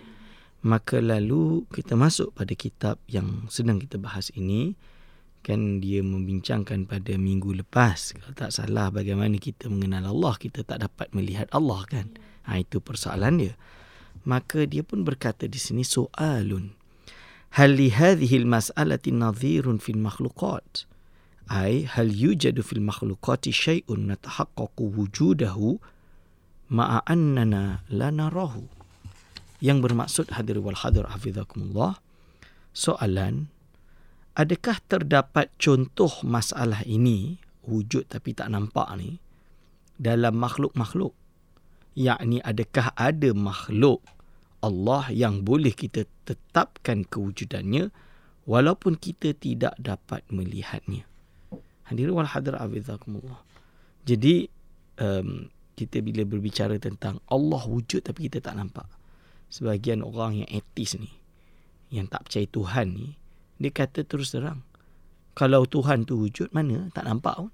maka 0.66 0.98
lalu 0.98 1.70
kita 1.70 1.94
masuk 1.94 2.34
pada 2.34 2.50
kitab 2.58 2.98
yang 3.06 3.46
sedang 3.46 3.78
kita 3.78 3.94
bahas 4.00 4.34
ini. 4.34 4.74
Kan 5.38 5.78
dia 5.78 6.02
membincangkan 6.02 6.90
pada 6.90 7.14
minggu 7.14 7.54
lepas. 7.62 8.18
Kalau 8.18 8.34
tak 8.34 8.50
salah 8.50 8.90
bagaimana 8.90 9.38
kita 9.38 9.70
mengenal 9.70 10.10
Allah 10.10 10.34
kita 10.34 10.66
tak 10.66 10.82
dapat 10.82 11.14
melihat 11.14 11.46
Allah 11.54 11.86
kan? 11.86 12.10
Ha 12.50 12.58
itu 12.58 12.82
persoalan 12.82 13.38
dia. 13.38 13.54
Maka 14.26 14.66
dia 14.66 14.82
pun 14.82 15.06
berkata 15.06 15.46
di 15.46 15.56
sini 15.62 15.86
soalun 15.86 16.74
hal 17.54 17.70
li 17.70 17.88
hadhihi 17.88 18.44
al 18.44 18.48
mas'alati 18.50 19.14
nadhirun 19.14 19.78
fil 19.78 20.02
makhluqat? 20.02 20.90
ai 21.48 21.88
hal 21.88 22.12
yujadu 22.12 22.60
fil 22.60 22.84
makhluqati 22.84 23.50
syai'un 23.50 24.12
natahaqqaqu 24.12 24.84
wujudahu 24.84 25.80
ma'a 26.68 27.00
annana 27.08 27.80
la 27.88 28.12
narahu. 28.12 28.68
Yang 29.58 29.78
bermaksud 29.90 30.26
hadir 30.36 30.62
wal 30.62 30.76
hadir 30.76 31.08
hafizakumullah 31.08 31.98
soalan 32.70 33.50
adakah 34.38 34.78
terdapat 34.86 35.50
contoh 35.58 36.22
masalah 36.22 36.86
ini 36.86 37.42
wujud 37.66 38.06
tapi 38.06 38.38
tak 38.38 38.54
nampak 38.54 38.86
ni 39.00 39.18
dalam 39.98 40.38
makhluk-makhluk? 40.38 41.16
Yakni 41.98 42.38
adakah 42.46 42.94
ada 42.94 43.34
makhluk 43.34 43.98
Allah 44.62 45.10
yang 45.10 45.42
boleh 45.42 45.74
kita 45.74 46.06
tetapkan 46.22 47.02
kewujudannya 47.02 47.90
walaupun 48.46 48.94
kita 48.94 49.34
tidak 49.34 49.74
dapat 49.82 50.22
melihatnya? 50.30 51.08
Hadirin 51.88 52.14
wal 52.14 52.28
hadir 52.28 52.54
hafizakumullah 52.56 53.40
jadi 54.08 54.48
um, 55.00 55.52
kita 55.78 56.02
bila 56.02 56.26
berbicara 56.26 56.80
tentang 56.82 57.22
Allah 57.30 57.62
wujud 57.62 58.02
tapi 58.02 58.26
kita 58.26 58.42
tak 58.42 58.58
nampak. 58.58 58.88
Sebagian 59.48 60.02
orang 60.02 60.42
yang 60.44 60.50
etis 60.50 60.98
ni 60.98 61.12
yang 61.88 62.10
tak 62.10 62.28
percaya 62.28 62.44
Tuhan 62.44 62.86
ni 62.92 63.08
dia 63.56 63.72
kata 63.72 64.04
terus 64.04 64.36
terang 64.36 64.60
kalau 65.32 65.64
Tuhan 65.64 66.04
tu 66.04 66.20
wujud 66.20 66.52
mana? 66.52 66.90
Tak 66.92 67.06
nampak 67.06 67.36
pun. 67.38 67.52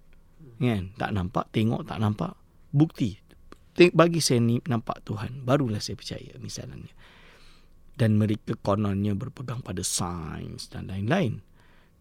Kan? 0.59 0.97
Tak 0.97 1.11
nampak 1.13 1.45
tengok 1.53 1.85
tak 1.85 2.01
nampak. 2.01 2.33
Bukti 2.73 3.21
bagi 3.75 4.23
saya 4.23 4.39
ni 4.39 4.63
nampak 4.71 5.03
Tuhan 5.03 5.43
barulah 5.43 5.83
saya 5.83 5.99
percaya 5.99 6.35
misalnya. 6.41 6.91
Dan 7.95 8.19
mereka 8.19 8.59
kononnya 8.59 9.15
berpegang 9.15 9.63
pada 9.63 9.87
sains 9.87 10.67
dan 10.67 10.91
lain-lain 10.91 11.54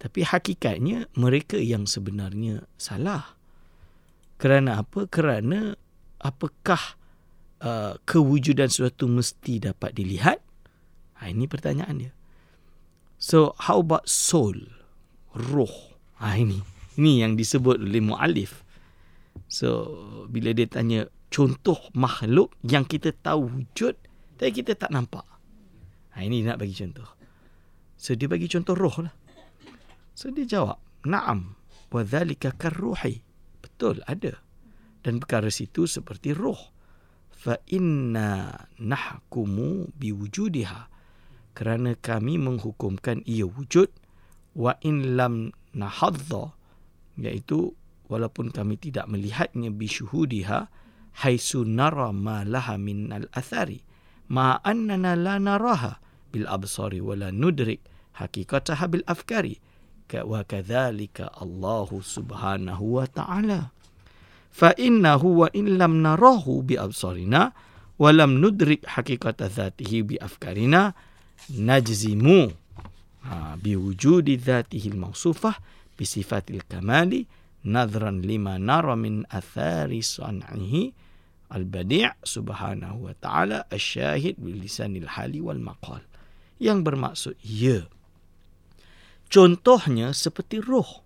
tapi 0.04 0.28
hakikatnya 0.28 1.08
mereka 1.16 1.56
yang 1.56 1.88
sebenarnya 1.88 2.68
salah 2.76 3.40
kerana 4.36 4.84
apa 4.84 5.08
kerana 5.08 5.80
apakah 6.20 7.00
uh, 7.64 7.96
kewujudan 8.04 8.68
sesuatu 8.68 9.08
mesti 9.08 9.64
dapat 9.64 9.96
dilihat 9.96 10.44
ha, 11.24 11.32
ini 11.32 11.48
pertanyaan 11.48 11.96
dia 12.04 12.14
So 13.24 13.56
how 13.56 13.80
about 13.80 14.12
soul? 14.12 14.68
Roh. 15.32 15.96
Ha, 16.20 16.36
ini. 16.36 16.60
Ini 17.00 17.24
yang 17.24 17.40
disebut 17.40 17.80
oleh 17.80 18.04
mu'alif. 18.04 18.68
So 19.48 19.96
bila 20.28 20.52
dia 20.52 20.68
tanya 20.68 21.08
contoh 21.32 21.88
makhluk 21.96 22.52
yang 22.68 22.84
kita 22.84 23.16
tahu 23.16 23.48
wujud 23.48 23.96
tapi 24.36 24.52
kita 24.52 24.76
tak 24.76 24.92
nampak. 24.92 25.24
Ha, 26.12 26.20
ini 26.20 26.44
nak 26.44 26.60
bagi 26.60 26.76
contoh. 26.76 27.08
So 27.96 28.12
dia 28.12 28.28
bagi 28.28 28.52
contoh 28.52 28.76
roh 28.76 29.08
lah. 29.08 29.16
So 30.14 30.30
dia 30.30 30.46
jawab. 30.46 30.80
Naam. 31.06 31.58
Wa 31.90 32.02
dhalika 32.06 32.54
karruhi. 32.56 33.22
Betul 33.62 34.02
ada. 34.06 34.40
Dan 35.04 35.20
perkara 35.20 35.52
situ 35.52 35.86
seperti 35.86 36.32
roh. 36.32 36.72
Fa 37.34 37.60
inna 37.68 38.56
nahkumu 38.80 39.92
biwujudiha 40.00 40.94
kerana 41.54 41.94
kami 42.00 42.42
menghukumkan 42.42 43.22
ia 43.30 43.46
wujud 43.46 43.92
wa 44.58 44.74
in 44.82 45.18
lam 45.18 45.54
nahadha 45.74 46.54
iaitu 47.18 47.78
walaupun 48.10 48.50
kami 48.50 48.78
tidak 48.78 49.06
melihatnya 49.06 49.70
bi 49.70 49.86
syuhudiha 49.86 50.70
haisu 51.26 51.66
nara 51.66 52.10
ma 52.10 52.42
laha 52.42 52.78
min 52.78 53.14
al 53.14 53.30
athari 53.34 53.86
ma 54.30 54.58
annana 54.66 55.14
la 55.14 55.38
naraha 55.38 56.02
bil 56.34 56.50
absari 56.50 56.98
wa 56.98 57.14
la 57.14 57.30
nudrik 57.30 57.86
haqiqataha 58.18 58.90
bil 58.90 59.06
afkari 59.06 59.62
wa 60.28 60.44
kadzalika 60.44 61.32
Allah 61.34 61.90
subhanahu 61.90 63.02
wa 63.02 63.06
ta'ala. 63.08 63.74
Fa 64.54 64.70
innahu 64.78 65.44
wa 65.44 65.48
in 65.58 65.82
lam 65.82 66.06
narahu 66.06 66.62
bi 66.62 66.78
absarina 66.78 67.50
wa 67.98 68.10
lam 68.14 68.38
nudrik 68.38 68.86
haqiqata 68.86 69.50
dzatihi 69.50 69.98
bi 70.06 70.16
afkarina 70.22 70.94
najzimu 71.50 72.54
ha, 73.26 73.58
biwujudi 73.58 74.38
dhatihi 74.38 74.94
al-mawsufah 74.94 75.58
bisifatil 75.98 76.62
kamali 76.70 77.26
nadhran 77.66 78.22
lima 78.22 78.62
nara 78.62 78.94
min 78.94 79.26
athari 79.32 80.06
san'ihi 80.06 80.94
al-badi' 81.54 82.10
subhanahu 82.22 83.10
wa 83.10 83.14
ta'ala 83.18 83.66
asyahid 83.70 84.38
bil 84.42 84.58
lisanil 84.62 85.06
hali 85.06 85.40
wal 85.42 85.62
maqal. 85.62 86.02
Yang 86.62 86.80
bermaksud 86.86 87.36
ya 87.42 87.90
contohnya 89.34 90.14
seperti 90.14 90.62
roh 90.62 91.02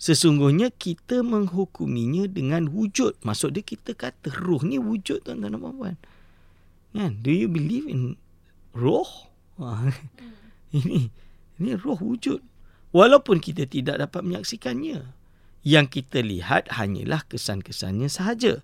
sesungguhnya 0.00 0.72
kita 0.72 1.20
menghukuminya 1.20 2.24
dengan 2.32 2.72
wujud 2.72 3.20
maksud 3.20 3.52
dia 3.52 3.60
kita 3.60 3.92
kata 3.92 4.32
roh 4.40 4.64
ni 4.64 4.80
wujud 4.80 5.20
tuan-tuan 5.28 5.52
dan 5.52 5.60
puan 5.60 5.96
kan 6.96 7.12
do 7.20 7.28
you 7.28 7.52
believe 7.52 7.84
in 7.84 8.16
roh 8.72 9.28
ini 10.72 11.12
ini 11.58 11.78
roh 11.78 11.98
wujud. 11.98 12.42
Walaupun 12.94 13.42
kita 13.42 13.66
tidak 13.66 14.02
dapat 14.02 14.22
menyaksikannya. 14.22 15.14
Yang 15.64 15.86
kita 16.00 16.20
lihat 16.20 16.76
hanyalah 16.76 17.24
kesan-kesannya 17.26 18.10
sahaja. 18.10 18.60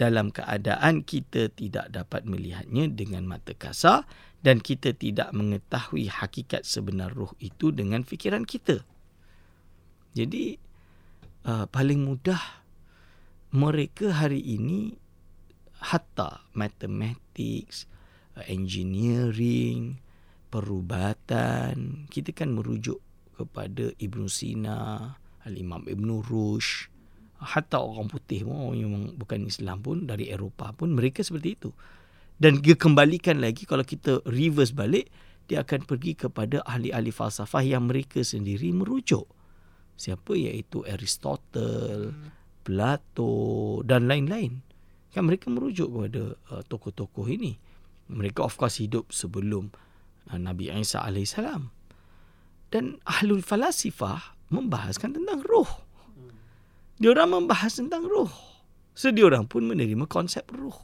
Dalam 0.00 0.32
keadaan 0.32 1.04
kita 1.04 1.52
tidak 1.52 1.92
dapat 1.92 2.24
melihatnya 2.24 2.88
dengan 2.88 3.28
mata 3.28 3.52
kasar 3.52 4.08
dan 4.40 4.64
kita 4.64 4.96
tidak 4.96 5.28
mengetahui 5.36 6.08
hakikat 6.08 6.64
sebenar 6.64 7.12
roh 7.12 7.36
itu 7.36 7.68
dengan 7.68 8.00
fikiran 8.00 8.48
kita. 8.48 8.80
Jadi 10.16 10.56
uh, 11.44 11.68
paling 11.68 12.00
mudah 12.00 12.40
mereka 13.52 14.24
hari 14.24 14.40
ini 14.40 14.96
hatta 15.84 16.48
mathematics, 16.56 17.84
uh, 18.40 18.44
engineering, 18.48 20.00
perubatan 20.48 22.08
kita 22.10 22.32
kan 22.32 22.56
merujuk 22.56 22.98
kepada 23.36 23.94
Ibn 24.00 24.20
Sina 24.32 25.12
Al-Imam 25.46 25.84
Ibn 25.84 26.08
Rush 26.24 26.88
hatta 27.40 27.80
orang 27.80 28.06
putih 28.12 28.44
pun 28.44 28.76
yang 28.76 29.16
bukan 29.16 29.48
Islam 29.48 29.80
pun 29.80 30.04
dari 30.04 30.28
Eropah 30.28 30.76
pun 30.76 30.92
mereka 30.92 31.24
seperti 31.24 31.56
itu. 31.56 31.70
Dan 32.40 32.60
dia 32.60 32.76
kembalikan 32.76 33.40
lagi 33.40 33.68
kalau 33.68 33.84
kita 33.84 34.24
reverse 34.28 34.72
balik 34.72 35.08
dia 35.48 35.66
akan 35.66 35.84
pergi 35.84 36.14
kepada 36.14 36.62
ahli-ahli 36.62 37.10
falsafah 37.10 37.64
yang 37.64 37.90
mereka 37.90 38.22
sendiri 38.22 38.70
merujuk. 38.70 39.26
Siapa? 39.98 40.32
Iaitu 40.32 40.86
Aristotle 40.86 42.14
Plato 42.62 43.80
dan 43.82 44.06
lain-lain. 44.06 44.62
Kan 45.10 45.26
mereka 45.26 45.50
merujuk 45.50 45.90
kepada 45.90 46.38
uh, 46.54 46.62
tokoh-tokoh 46.64 47.26
ini. 47.26 47.58
Mereka 48.08 48.46
of 48.46 48.54
course 48.54 48.78
hidup 48.78 49.10
sebelum 49.10 49.74
Ah, 50.30 50.38
Nabi 50.38 50.70
Isa 50.70 51.02
AS. 51.02 51.34
Dan 52.70 53.02
ahlul 53.02 53.42
falasifah 53.42 54.38
membahaskan 54.54 55.18
tentang 55.18 55.42
roh. 55.42 55.89
Dia 57.00 57.16
orang 57.16 57.32
membahas 57.32 57.72
tentang 57.80 58.04
roh. 58.04 58.28
So, 58.92 59.08
dia 59.08 59.24
orang 59.24 59.48
pun 59.48 59.64
menerima 59.64 60.04
konsep 60.04 60.44
roh. 60.52 60.76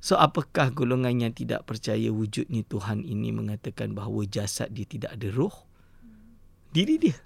So, 0.00 0.16
apakah 0.16 0.72
golongan 0.72 1.20
yang 1.20 1.32
tidak 1.36 1.68
percaya 1.68 2.08
wujudnya 2.08 2.64
Tuhan 2.66 3.04
ini 3.04 3.30
mengatakan 3.30 3.92
bahawa 3.92 4.24
jasad 4.26 4.72
dia 4.72 4.88
tidak 4.88 5.14
ada 5.14 5.28
roh? 5.30 5.52
Diri 6.72 6.96
dia. 6.96 7.16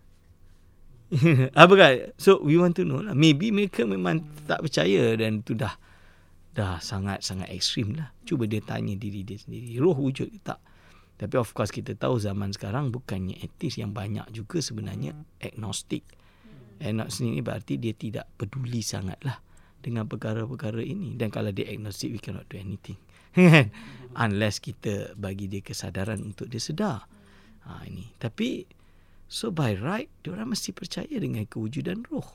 apakah? 1.62 2.12
So, 2.18 2.42
we 2.42 2.58
want 2.58 2.74
to 2.76 2.84
know 2.84 3.00
lah. 3.00 3.14
Maybe 3.14 3.54
mereka 3.54 3.86
memang 3.86 4.26
tak 4.50 4.66
percaya 4.66 5.14
dan 5.14 5.46
itu 5.46 5.54
dah 5.54 5.78
dah 6.56 6.82
sangat-sangat 6.82 7.52
ekstrim 7.52 7.94
lah. 7.94 8.10
Cuba 8.26 8.48
dia 8.50 8.64
tanya 8.64 8.98
diri 8.98 9.22
dia 9.22 9.38
sendiri. 9.38 9.76
Roh 9.78 9.94
wujud 9.94 10.32
tak? 10.42 10.58
Tapi 11.16 11.36
of 11.40 11.52
course 11.56 11.72
kita 11.72 11.96
tahu 11.96 12.20
zaman 12.20 12.52
sekarang 12.52 12.92
bukannya 12.92 13.40
etis 13.40 13.80
yang 13.80 13.92
banyak 13.92 14.24
juga 14.32 14.60
sebenarnya 14.60 15.16
agnostik. 15.40 16.04
Agnostik 16.76 17.26
ini 17.26 17.40
berarti 17.40 17.80
dia 17.80 17.94
tidak 17.96 18.28
peduli 18.36 18.84
sangatlah 18.84 19.40
dengan 19.80 20.04
perkara-perkara 20.10 20.82
ini. 20.82 21.14
Dan 21.14 21.30
kalau 21.30 21.54
dia 21.54 21.70
agnostik, 21.70 22.12
we 22.12 22.20
cannot 22.20 22.44
do 22.50 22.58
anything. 22.58 22.98
Unless 24.24 24.60
kita 24.60 25.14
bagi 25.14 25.46
dia 25.46 25.60
kesadaran 25.60 26.20
untuk 26.24 26.48
dia 26.50 26.60
sedar. 26.60 27.06
Ha, 27.66 27.84
ini. 27.86 28.10
Tapi, 28.18 28.64
so 29.30 29.54
by 29.54 29.76
right, 29.78 30.10
dia 30.20 30.34
orang 30.34 30.52
mesti 30.52 30.74
percaya 30.74 31.16
dengan 31.16 31.44
kewujudan 31.46 32.04
roh. 32.10 32.26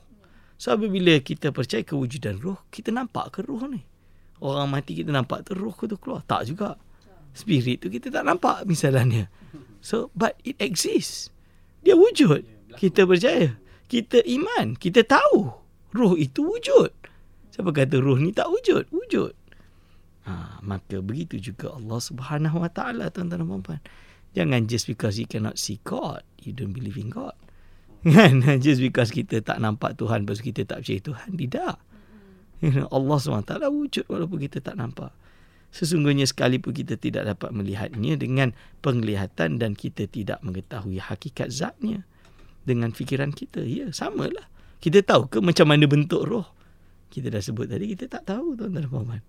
So 0.56 0.78
apabila 0.78 1.18
kita 1.18 1.50
percaya 1.50 1.82
kewujudan 1.82 2.38
roh, 2.38 2.62
kita 2.70 2.94
nampak 2.94 3.34
ke 3.34 3.40
roh 3.42 3.66
ni? 3.66 3.82
Orang 4.42 4.74
mati 4.74 4.94
kita 4.98 5.10
nampak 5.10 5.46
tu 5.46 5.54
roh 5.54 5.74
ke 5.74 5.86
tu 5.86 5.98
keluar? 5.98 6.22
Tak 6.26 6.50
juga 6.50 6.78
spirit 7.32 7.80
tu 7.80 7.88
kita 7.88 8.12
tak 8.12 8.26
nampak 8.26 8.62
misalnya. 8.68 9.26
So 9.82 10.14
but 10.14 10.38
it 10.46 10.54
exists. 10.62 11.34
Dia 11.82 11.98
wujud. 11.98 12.46
Kita 12.78 13.06
percaya. 13.06 13.58
Kita 13.92 14.24
iman. 14.24 14.72
Kita 14.80 15.04
tahu. 15.04 15.52
Roh 15.92 16.16
itu 16.16 16.40
wujud. 16.40 16.88
Siapa 17.52 17.68
kata 17.76 18.00
roh 18.00 18.16
ni 18.16 18.32
tak 18.32 18.48
wujud? 18.48 18.88
Wujud. 18.88 19.36
Ha, 20.24 20.64
maka 20.64 21.04
begitu 21.04 21.36
juga 21.36 21.76
Allah 21.76 22.00
Subhanahu 22.00 22.64
Wa 22.64 22.72
Taala 22.72 23.12
tuan-tuan 23.12 23.44
dan 23.44 23.60
puan 23.60 23.80
Jangan 24.32 24.64
just 24.64 24.88
because 24.88 25.20
you 25.20 25.28
cannot 25.28 25.60
see 25.60 25.76
God, 25.84 26.24
you 26.40 26.56
don't 26.56 26.72
believe 26.72 26.96
in 26.96 27.12
God. 27.12 27.36
Kan? 28.00 28.40
just 28.64 28.80
because 28.80 29.12
kita 29.12 29.44
tak 29.44 29.60
nampak 29.60 30.00
Tuhan, 30.00 30.24
pasal 30.24 30.40
kita 30.48 30.64
tak 30.64 30.80
percaya 30.80 31.00
Tuhan, 31.04 31.28
tidak. 31.36 31.76
Allah 32.88 33.18
SWT 33.18 33.52
wujud 33.68 34.08
walaupun 34.08 34.38
kita 34.40 34.64
tak 34.64 34.80
nampak. 34.80 35.12
Sesungguhnya 35.68 36.24
sekalipun 36.24 36.72
kita 36.72 36.96
tidak 36.96 37.36
dapat 37.36 37.52
melihatnya 37.52 38.16
dengan 38.16 38.56
penglihatan 38.80 39.60
dan 39.60 39.76
kita 39.76 40.08
tidak 40.08 40.40
mengetahui 40.40 40.96
hakikat 40.96 41.52
zatnya 41.52 42.08
dengan 42.62 42.94
fikiran 42.94 43.34
kita. 43.34 43.62
Ya, 43.62 43.90
samalah. 43.90 44.48
Kita 44.82 45.02
tahu 45.02 45.30
ke 45.30 45.38
macam 45.38 45.70
mana 45.70 45.86
bentuk 45.86 46.26
roh? 46.26 46.46
Kita 47.12 47.28
dah 47.28 47.42
sebut 47.44 47.68
tadi, 47.68 47.92
kita 47.92 48.08
tak 48.08 48.26
tahu 48.26 48.56
tuan-tuan 48.56 48.82
dan 48.82 48.90
puan 48.90 49.22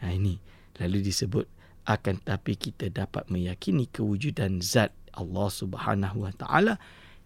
Nah, 0.00 0.10
ini 0.12 0.38
lalu 0.78 1.04
disebut 1.04 1.46
akan 1.84 2.24
tapi 2.24 2.56
kita 2.56 2.88
dapat 2.88 3.28
meyakini 3.28 3.88
kewujudan 3.90 4.64
zat 4.64 4.96
Allah 5.12 5.48
Subhanahu 5.52 6.24
Wa 6.24 6.32
Taala 6.34 6.74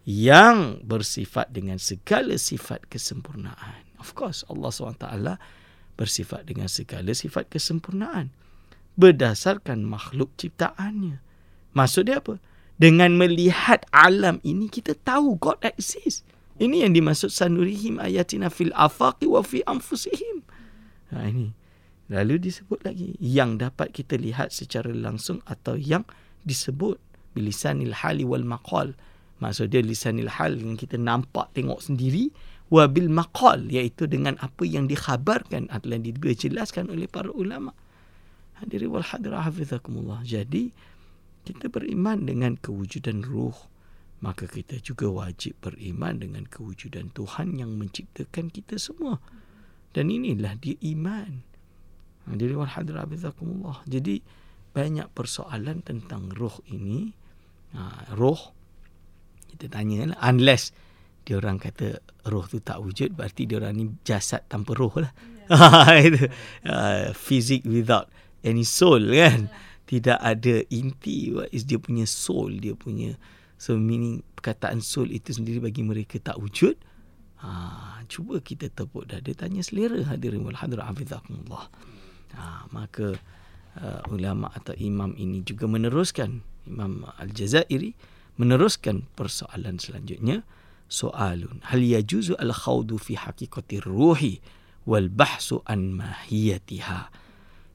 yang 0.03 0.83
bersifat 0.83 1.53
dengan 1.53 1.77
segala 1.77 2.35
sifat 2.35 2.87
kesempurnaan. 2.89 3.85
Of 3.99 4.15
course 4.15 4.47
Allah 4.47 4.71
SWT 4.71 5.05
bersifat 5.99 6.47
dengan 6.47 6.71
segala 6.71 7.11
sifat 7.11 7.51
kesempurnaan 7.51 8.31
berdasarkan 8.95 9.83
makhluk 9.83 10.31
ciptaannya. 10.39 11.19
Maksud 11.75 12.07
dia 12.07 12.23
apa? 12.23 12.39
Dengan 12.79 13.19
melihat 13.19 13.83
alam 13.91 14.39
ini 14.47 14.71
kita 14.71 14.95
tahu 14.95 15.35
God 15.35 15.59
exists. 15.67 16.23
Ini 16.59 16.87
yang 16.87 16.95
dimaksud 16.95 17.27
sanurihim 17.27 17.99
ayatina 17.99 18.47
fil 18.47 18.71
afaqi 18.71 19.27
wa 19.27 19.43
fi 19.43 19.59
anfusihim. 19.67 20.43
Ha, 21.11 21.27
ini. 21.27 21.51
Lalu 22.09 22.41
disebut 22.41 22.87
lagi 22.87 23.13
yang 23.19 23.59
dapat 23.61 23.91
kita 23.91 24.15
lihat 24.15 24.49
secara 24.55 24.89
langsung 24.95 25.43
atau 25.45 25.75
yang 25.75 26.07
disebut 26.47 26.97
bilisanil 27.35 27.93
hali 27.93 28.23
wal 28.23 28.47
maqal. 28.47 28.95
Maksud 29.39 29.71
dia 29.71 29.83
lisanil 29.83 30.27
hal 30.27 30.55
yang 30.59 30.75
kita 30.75 30.99
nampak 30.99 31.51
tengok 31.55 31.79
sendiri 31.79 32.33
wabil 32.73 33.07
maqal 33.07 33.65
iaitu 33.69 34.09
dengan 34.09 34.35
apa 34.41 34.65
yang 34.65 34.89
dikhabarkan 34.89 35.69
atau 35.69 35.87
yang 35.91 36.03
dijelaskan 36.03 36.89
oleh 36.89 37.05
para 37.05 37.29
ulama. 37.29 37.75
Hadiri 38.59 38.89
wal 38.89 39.05
hadirah 39.05 39.47
hafizakumullah. 39.47 40.25
Jadi, 40.27 40.73
kita 41.49 41.65
beriman 41.73 42.29
dengan 42.29 42.53
kewujudan 42.61 43.25
ruh. 43.25 43.57
Maka 44.21 44.45
kita 44.45 44.77
juga 44.83 45.09
wajib 45.09 45.57
beriman 45.63 46.21
dengan 46.21 46.45
kewujudan 46.45 47.09
Tuhan 47.15 47.57
yang 47.57 47.73
menciptakan 47.79 48.53
kita 48.53 48.77
semua. 48.77 49.17
Dan 49.95 50.13
inilah 50.13 50.53
dia 50.59 50.77
iman. 50.93 51.41
Hadiri 52.29 52.53
wal 52.53 52.69
hadirah 52.69 53.09
hafizakumullah. 53.09 53.81
Jadi, 53.89 54.21
banyak 54.75 55.09
persoalan 55.15 55.81
tentang 55.81 56.29
roh 56.35 56.61
ini. 56.69 57.09
Ha, 57.73 58.13
roh, 58.13 58.53
kita 59.49 59.71
tanya 59.71 60.13
lah. 60.13 60.19
Unless 60.29 60.75
dia 61.25 61.39
orang 61.39 61.57
kata 61.57 61.97
roh 62.29 62.45
tu 62.45 62.61
tak 62.61 62.77
wujud, 62.77 63.17
berarti 63.17 63.49
dia 63.49 63.57
orang 63.57 63.73
ni 63.73 63.85
jasad 64.05 64.45
tanpa 64.45 64.77
roh 64.77 64.93
lah. 64.99 65.09
Yeah. 65.49 66.05
Itu. 66.11 66.23
Uh, 66.61 67.15
physic 67.17 67.65
without 67.65 68.11
any 68.45 68.67
soul 68.67 69.01
kan 69.15 69.49
tidak 69.89 70.21
ada 70.21 70.61
inti 70.69 71.33
what 71.33 71.49
is 71.49 71.65
dia 71.65 71.81
punya 71.81 72.05
soul 72.05 72.53
dia 72.61 72.77
punya 72.77 73.17
so 73.57 73.73
meaning 73.73 74.21
perkataan 74.37 74.85
soul 74.85 75.09
itu 75.09 75.33
sendiri 75.33 75.59
bagi 75.59 75.81
mereka 75.81 76.21
tak 76.21 76.37
wujud. 76.37 76.77
Ha, 77.39 78.03
cuba 78.05 78.37
kita 78.39 78.69
tepuk 78.69 79.09
dah 79.09 79.17
dia 79.19 79.33
tanya 79.33 79.65
selera 79.65 79.99
hadirin 80.05 80.45
wal 80.45 80.55
hadra 80.55 80.85
hafizakumullah. 80.85 81.67
Ha, 82.37 82.69
maka 82.69 83.17
uh, 83.81 84.01
ulama 84.13 84.53
atau 84.53 84.77
imam 84.77 85.17
ini 85.17 85.41
juga 85.41 85.65
meneruskan 85.65 86.45
imam 86.69 87.09
al-jazairi 87.17 87.97
meneruskan 88.39 89.09
persoalan 89.17 89.81
selanjutnya. 89.81 90.47
Soalun 90.89 91.61
hal 91.69 91.81
yajuzu 91.83 92.39
al 92.39 92.53
khawdu 92.55 92.97
fi 92.97 93.13
haqiqati 93.13 93.83
ruhi 93.83 94.41
wal 94.85 95.09
bahsu 95.11 95.61
an 95.67 95.99
mahiyatiha? 95.99 97.11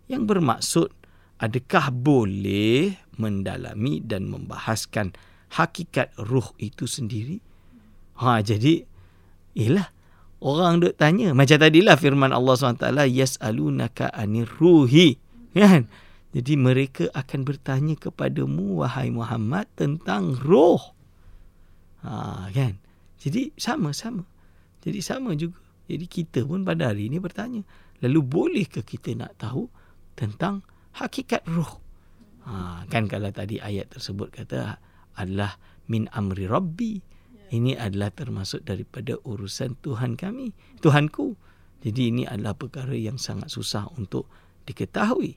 Yang 0.09 0.23
bermaksud 0.25 0.89
adakah 1.39 1.91
boleh 1.91 2.95
mendalami 3.19 4.03
dan 4.03 4.31
membahaskan 4.31 5.15
hakikat 5.55 6.15
ruh 6.19 6.55
itu 6.59 6.87
sendiri? 6.87 7.39
Ha 8.19 8.43
jadi 8.43 8.87
ialah 9.59 9.91
orang 10.43 10.83
duk 10.83 10.95
tanya. 10.99 11.33
Macam 11.33 11.57
tadilah 11.59 11.99
firman 11.99 12.31
Allah 12.31 12.55
SWT 12.55 12.87
yasalunaka 13.11 14.11
anir 14.11 14.51
ruhi. 14.61 15.19
Kan? 15.55 15.87
Jadi 16.35 16.59
mereka 16.59 17.07
akan 17.15 17.47
bertanya 17.47 17.95
kepadamu 17.95 18.83
wahai 18.83 19.15
Muhammad 19.15 19.71
tentang 19.79 20.35
roh 20.43 20.95
ha 22.05 22.47
kan? 22.53 22.77
Jadi 23.23 23.55
sama-sama 23.57 24.27
jadi 24.85 25.01
sama 25.01 25.33
juga. 25.33 25.57
Jadi 25.89 26.05
kita 26.09 26.45
pun 26.45 26.65
pada 26.65 26.93
hari 26.93 27.09
ini 27.09 27.23
bertanya 27.23 27.65
lalu 28.05 28.21
bolehkah 28.21 28.85
kita 28.85 29.17
nak 29.17 29.39
tahu 29.41 29.71
tentang 30.13 30.67
hakikat 30.99 31.43
ruh. 31.51 31.81
Ha, 32.45 32.85
kan 32.93 33.09
kalau 33.09 33.33
tadi 33.33 33.57
ayat 33.59 33.91
tersebut 33.95 34.31
kata 34.31 34.79
adalah 35.17 35.57
min 35.89 36.09
amri 36.13 36.45
rabbi. 36.49 37.01
Ini 37.55 37.79
adalah 37.79 38.11
termasuk 38.11 38.67
daripada 38.67 39.15
urusan 39.23 39.79
Tuhan 39.79 40.19
kami, 40.19 40.51
Tuhanku. 40.83 41.39
Jadi 41.85 42.11
ini 42.11 42.23
adalah 42.25 42.57
perkara 42.57 42.97
yang 42.97 43.21
sangat 43.21 43.53
susah 43.53 43.87
untuk 43.95 44.27
diketahui. 44.65 45.37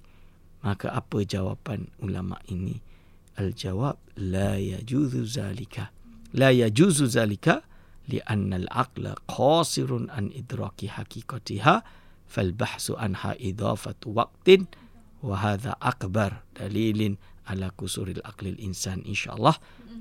Maka 0.63 0.89
apa 0.95 1.21
jawapan 1.21 1.91
ulama 2.01 2.39
ini? 2.49 2.79
Al-jawab 3.37 4.01
la 4.17 4.57
yajuzu 4.57 5.21
zalika. 5.27 5.93
La 6.33 6.49
yajuzu 6.49 7.05
zalika 7.05 7.61
lian 8.09 8.49
al-aqla 8.49 9.13
qasirun 9.29 10.09
an 10.09 10.33
idraki 10.33 10.89
haqiqatiha 10.89 11.85
fal 12.25 12.51
bahsu 12.55 12.97
anha 12.97 13.37
idafatu 13.37 14.15
waqtin 14.17 14.65
wa 15.23 15.37
hadza 15.37 15.73
akbar 15.81 16.45
dalilin 16.53 17.17
ala 17.47 17.71
kusuril 17.73 18.21
aqlil 18.27 18.59
insan 18.59 19.01
insyaallah 19.07 19.55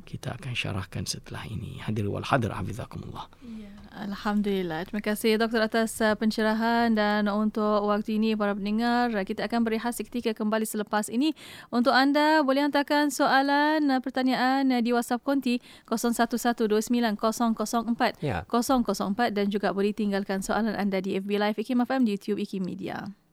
kita 0.05 0.35
akan 0.35 0.55
syarahkan 0.55 1.07
setelah 1.07 1.47
ini 1.47 1.79
hadir 1.83 2.11
wal 2.11 2.27
hadir 2.27 2.53
hafizakumullah 2.53 3.31
ya, 3.43 3.71
Alhamdulillah. 3.97 4.85
Terima 4.85 5.01
kasih 5.01 5.41
doktor 5.41 5.65
atas 5.65 5.97
uh, 6.05 6.13
pencerahan 6.13 6.93
dan 6.93 7.33
untuk 7.33 7.89
waktu 7.89 8.21
ini 8.21 8.37
para 8.37 8.53
pendengar 8.53 9.09
kita 9.25 9.49
akan 9.49 9.65
berehat 9.65 9.97
seketika 9.97 10.37
kembali 10.37 10.69
selepas 10.69 11.09
ini. 11.09 11.33
Untuk 11.73 11.97
anda 11.97 12.45
boleh 12.45 12.69
hantarkan 12.69 13.09
soalan 13.09 13.89
uh, 13.89 14.05
pertanyaan 14.05 14.69
uh, 14.69 14.85
di 14.85 14.93
WhatsApp 14.93 15.25
Konti 15.25 15.65
0129004004 15.89 18.21
ya. 18.21 18.45
004 18.53 19.33
dan 19.33 19.49
juga 19.49 19.73
boleh 19.73 19.97
tinggalkan 19.97 20.45
soalan 20.45 20.77
anda 20.77 21.01
di 21.01 21.17
FB 21.17 21.41
Live 21.41 21.57
IKIM 21.57 21.81
FM 21.89 22.05
di 22.05 22.21
YouTube 22.21 22.45
IKIM 22.45 22.69
Media. 22.69 23.26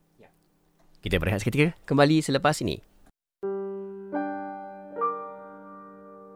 Ya. 1.03 1.11
Kita 1.11 1.19
berehat 1.19 1.43
seketika 1.43 1.75
kembali 1.83 2.23
selepas 2.23 2.63
ini. 2.63 2.79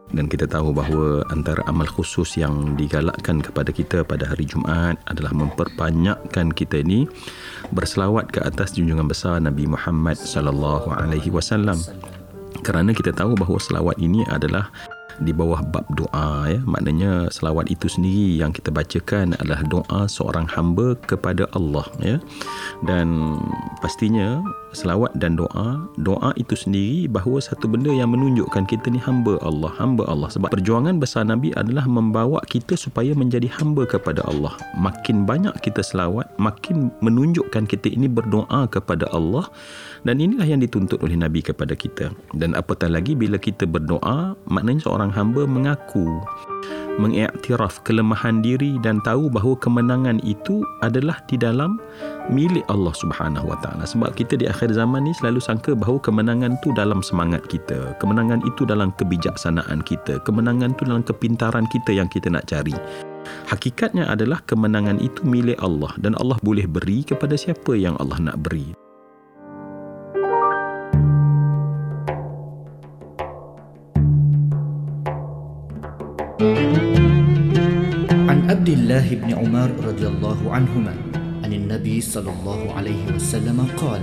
dan 0.08 0.24
kita 0.24 0.48
tahu 0.48 0.72
bahawa 0.72 1.20
antara 1.30 1.60
amal 1.68 1.84
khusus 1.84 2.40
yang 2.40 2.74
digalakkan 2.74 3.44
kepada 3.44 3.68
kita 3.70 4.02
pada 4.02 4.24
hari 4.24 4.48
Jumaat 4.48 4.96
adalah 5.04 5.30
memperbanyakkan 5.36 6.48
kita 6.56 6.80
ini 6.80 7.04
berselawat 7.76 8.32
ke 8.32 8.40
atas 8.40 8.72
junjungan 8.72 9.04
besar 9.04 9.36
Nabi 9.38 9.68
Muhammad 9.68 10.16
sallallahu 10.16 10.90
alaihi 10.90 11.28
wasallam 11.28 11.76
kerana 12.64 12.96
kita 12.96 13.12
tahu 13.14 13.36
bahawa 13.36 13.60
selawat 13.60 13.96
ini 14.00 14.24
adalah 14.32 14.72
di 15.22 15.34
bawah 15.34 15.62
bab 15.62 15.86
doa 15.94 16.50
ya. 16.50 16.60
Maknanya 16.62 17.30
selawat 17.32 17.70
itu 17.70 17.90
sendiri 17.90 18.38
yang 18.38 18.54
kita 18.54 18.70
bacakan 18.70 19.34
adalah 19.38 19.62
doa 19.66 20.00
seorang 20.06 20.46
hamba 20.50 20.94
kepada 21.06 21.46
Allah 21.54 21.86
ya. 22.02 22.16
Dan 22.86 23.38
pastinya 23.82 24.42
selawat 24.72 25.14
dan 25.16 25.38
doa. 25.38 25.88
Doa 26.00 26.30
itu 26.36 26.54
sendiri 26.54 27.08
bahawa 27.08 27.40
satu 27.40 27.68
benda 27.70 27.92
yang 27.92 28.12
menunjukkan 28.12 28.68
kita 28.68 28.92
ni 28.92 29.00
hamba 29.00 29.40
Allah 29.44 29.72
hamba 29.80 30.04
Allah. 30.08 30.28
Sebab 30.28 30.52
perjuangan 30.52 31.00
besar 31.00 31.24
Nabi 31.24 31.54
adalah 31.56 31.84
membawa 31.88 32.42
kita 32.46 32.76
supaya 32.76 33.12
menjadi 33.12 33.48
hamba 33.60 33.88
kepada 33.88 34.24
Allah. 34.28 34.52
Makin 34.76 35.24
banyak 35.24 35.54
kita 35.64 35.80
selawat 35.80 36.28
makin 36.36 36.92
menunjukkan 37.00 37.64
kita 37.68 37.92
ini 37.92 38.10
berdoa 38.10 38.68
kepada 38.68 39.08
Allah. 39.14 39.48
Dan 40.06 40.22
inilah 40.22 40.46
yang 40.46 40.60
dituntut 40.62 41.02
oleh 41.02 41.18
Nabi 41.18 41.42
kepada 41.42 41.74
kita. 41.74 42.14
Dan 42.36 42.54
apatah 42.54 42.88
lagi 42.88 43.18
bila 43.18 43.36
kita 43.36 43.66
berdoa 43.66 44.38
maknanya 44.46 44.86
seorang 44.86 45.10
hamba 45.10 45.44
mengaku 45.44 46.20
mengiktiraf 46.98 47.80
kelemahan 47.86 48.42
diri 48.42 48.76
dan 48.82 48.98
tahu 49.06 49.30
bahawa 49.30 49.54
kemenangan 49.62 50.18
itu 50.26 50.66
adalah 50.82 51.16
di 51.30 51.38
dalam 51.38 51.78
milik 52.28 52.66
Allah 52.66 52.92
Subhanahu 52.92 53.46
Wa 53.48 53.58
Taala. 53.62 53.86
Sebab 53.86 54.18
kita 54.18 54.34
di 54.34 54.50
akhir 54.50 54.74
zaman 54.74 55.06
ni 55.06 55.14
selalu 55.16 55.38
sangka 55.38 55.72
bahawa 55.78 56.02
kemenangan 56.02 56.58
itu 56.58 56.74
dalam 56.74 57.00
semangat 57.00 57.46
kita, 57.46 57.94
kemenangan 58.02 58.42
itu 58.44 58.66
dalam 58.66 58.90
kebijaksanaan 58.98 59.80
kita, 59.86 60.18
kemenangan 60.26 60.74
itu 60.74 60.82
dalam 60.84 61.06
kepintaran 61.06 61.64
kita 61.70 61.94
yang 61.94 62.10
kita 62.10 62.28
nak 62.28 62.50
cari. 62.50 62.74
Hakikatnya 63.48 64.08
adalah 64.08 64.40
kemenangan 64.44 64.98
itu 64.98 65.20
milik 65.24 65.60
Allah 65.60 65.92
dan 66.00 66.16
Allah 66.18 66.40
boleh 66.40 66.64
beri 66.64 67.04
kepada 67.04 67.36
siapa 67.36 67.76
yang 67.76 67.94
Allah 68.00 68.18
nak 68.32 68.40
beri. 68.40 68.87
عن 76.38 78.38
عبد 78.46 78.68
الله 78.68 79.06
بن 79.26 79.30
عمر 79.34 79.70
رضي 79.90 80.06
الله 80.06 80.38
عنهما 80.46 80.94
عن 81.42 81.50
النبي 81.52 81.98
صلى 82.00 82.30
الله 82.30 82.60
عليه 82.78 83.02
وسلم 83.18 83.58
قال 83.74 84.02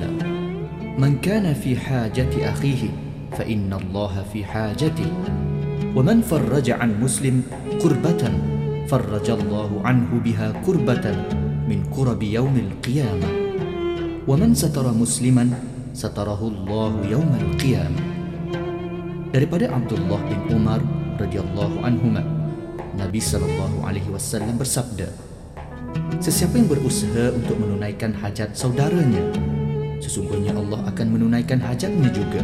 من 1.00 1.16
كان 1.24 1.56
في 1.56 1.80
حاجة 1.80 2.52
أخيه 2.52 2.92
فإن 3.40 3.72
الله 3.72 4.14
في 4.34 4.44
حاجته 4.44 5.08
ومن 5.96 6.22
فرج 6.28 6.68
عن 6.76 7.00
مسلم 7.00 7.44
كربة 7.80 8.24
فرج 8.92 9.28
الله 9.30 9.70
عنه 9.84 10.10
بها 10.20 10.48
كربة 10.66 11.06
من 11.72 11.88
كرب 11.88 12.24
يوم 12.24 12.56
القيامة 12.58 13.30
ومن 14.28 14.54
ستر 14.54 14.92
مسلما 14.92 15.50
ستره 15.96 16.42
الله 16.44 16.92
يوم 17.08 17.32
القيامة. 17.42 18.02
Daripada 19.36 19.68
Abdullah 19.68 20.16
bin 20.32 20.40
Umar 20.48 20.80
radhiyallahu 21.20 21.84
anhuma. 21.84 22.24
Nabi 22.96 23.20
sallallahu 23.20 23.84
alaihi 23.84 24.08
wasallam 24.08 24.56
bersabda 24.56 25.12
Sesiapa 26.20 26.56
yang 26.56 26.68
berusaha 26.72 27.36
untuk 27.36 27.60
menunaikan 27.60 28.16
hajat 28.16 28.56
saudaranya 28.56 29.20
sesungguhnya 30.00 30.54
Allah 30.56 30.86
akan 30.92 31.08
menunaikan 31.12 31.60
hajatnya 31.64 32.12
juga. 32.12 32.44